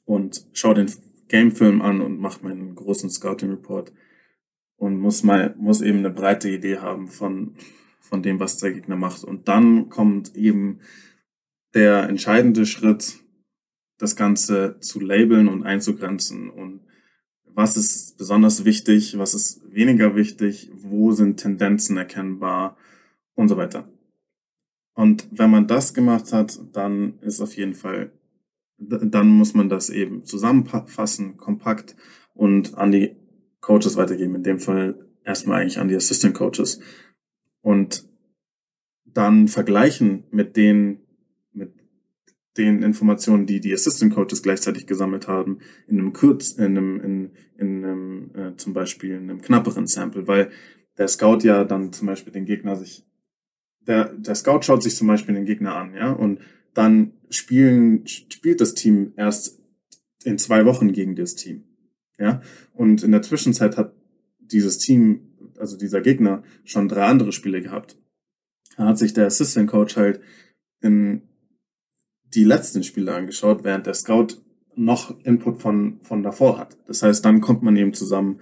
[0.06, 0.92] und schaue den
[1.28, 3.94] Gamefilm an und mache meinen großen Scouting Report
[4.76, 7.56] und muss mal muss eben eine breite Idee haben von
[8.00, 9.24] von dem, was der Gegner macht.
[9.24, 10.80] Und dann kommt eben
[11.74, 13.20] der entscheidende Schritt,
[13.98, 16.82] das Ganze zu labeln und einzugrenzen und
[17.56, 22.78] was ist besonders wichtig, was ist weniger wichtig, wo sind Tendenzen erkennbar
[23.36, 23.88] und so weiter.
[24.94, 28.12] Und wenn man das gemacht hat, dann ist auf jeden Fall,
[28.78, 31.96] dann muss man das eben zusammenfassen, kompakt
[32.34, 33.16] und an die
[33.60, 34.36] Coaches weitergeben.
[34.36, 36.80] In dem Fall erstmal eigentlich an die Assistant Coaches.
[37.62, 38.08] Und
[39.06, 41.00] dann vergleichen mit den,
[41.54, 41.74] mit
[42.58, 47.32] den Informationen, die die Assistant Coaches gleichzeitig gesammelt haben, in einem kurz, in einem, in,
[47.58, 50.52] in einem, äh, zum Beispiel in einem knapperen Sample, weil
[50.98, 53.06] der Scout ja dann zum Beispiel den Gegner sich,
[53.88, 56.40] der, der Scout schaut sich zum Beispiel den Gegner an, ja, und
[56.74, 59.62] dann spielen, spielt das Team erst
[60.24, 61.64] in zwei Wochen gegen das Team,
[62.18, 62.42] ja,
[62.74, 63.94] und in der Zwischenzeit hat
[64.40, 67.98] dieses Team, also dieser Gegner, schon drei andere Spiele gehabt.
[68.78, 70.20] Da hat sich der Assistant Coach halt
[70.82, 71.24] in
[72.34, 74.28] die letzten Spiele angeschaut, während der Scout
[74.76, 76.78] noch Input von, von davor hat.
[76.88, 78.40] Das heißt, dann kommt man eben zusammen,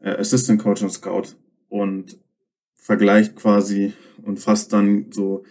[0.00, 1.36] äh, Assistant Coach und Scout
[1.68, 2.18] und
[2.82, 3.92] vergleicht quasi
[4.24, 5.44] und fasst dann so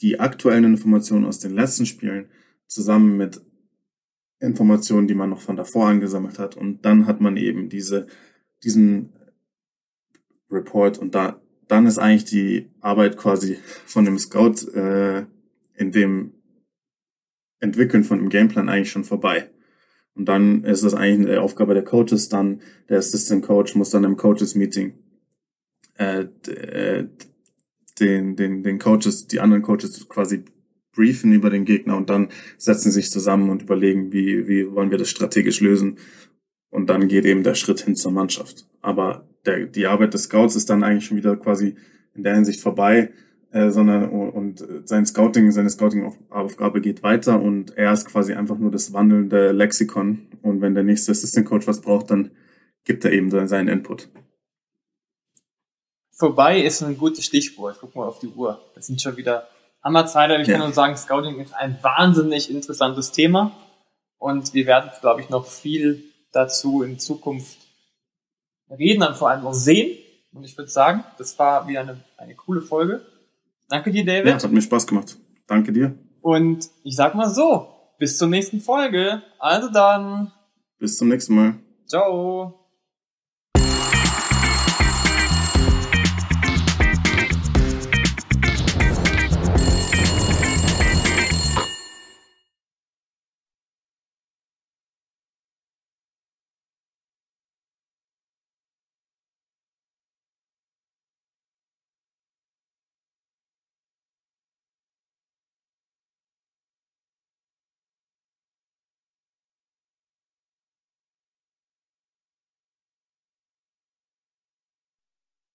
[0.00, 2.28] die aktuellen Informationen aus den letzten Spielen
[2.66, 3.40] zusammen mit
[4.40, 6.56] Informationen, die man noch von davor angesammelt hat.
[6.56, 8.08] Und dann hat man eben diese,
[8.64, 9.12] diesen
[10.50, 15.24] Report und da, dann ist eigentlich die Arbeit quasi von dem Scout äh,
[15.76, 16.32] in dem
[17.60, 19.50] Entwickeln von dem Gameplan eigentlich schon vorbei.
[20.14, 24.02] Und dann ist das eigentlich eine Aufgabe der Coaches, dann der Assistant Coach muss dann
[24.02, 24.94] im Coaches Meeting
[25.98, 27.08] äh, äh,
[28.00, 30.44] den, den, den Coaches, die anderen Coaches quasi
[30.94, 32.28] briefen über den Gegner und dann
[32.58, 35.98] setzen sich zusammen und überlegen, wie, wie wollen wir das strategisch lösen.
[36.70, 38.66] Und dann geht eben der Schritt hin zur Mannschaft.
[38.80, 41.76] Aber der, die Arbeit des Scouts ist dann eigentlich schon wieder quasi
[42.14, 43.12] in der Hinsicht vorbei,
[43.52, 48.70] äh, sondern und sein Scouting, seine Scouting-Aufgabe geht weiter und er ist quasi einfach nur
[48.70, 50.26] das wandelnde Lexikon.
[50.42, 52.30] Und wenn der nächste Assistant Coach was braucht, dann
[52.84, 54.08] gibt er eben seinen Input.
[56.18, 57.76] Vorbei ist ein gutes Stichwort.
[57.80, 58.60] Guck mal auf die Uhr.
[58.74, 59.48] Das sind schon wieder
[59.84, 60.30] Hammerzeit.
[60.40, 60.54] Ich ja.
[60.54, 63.52] kann nur sagen, Scouting ist ein wahnsinnig interessantes Thema.
[64.18, 67.58] Und wir werden, glaube ich, noch viel dazu in Zukunft
[68.70, 69.98] reden und vor allem auch sehen.
[70.32, 73.04] Und ich würde sagen, das war wieder eine, eine coole Folge.
[73.68, 74.26] Danke dir, David.
[74.26, 75.16] Ja, hat mir Spaß gemacht.
[75.46, 75.98] Danke dir.
[76.22, 79.22] Und ich sag mal so, bis zur nächsten Folge.
[79.38, 80.32] Also dann.
[80.78, 81.54] Bis zum nächsten Mal.
[81.86, 82.65] Ciao.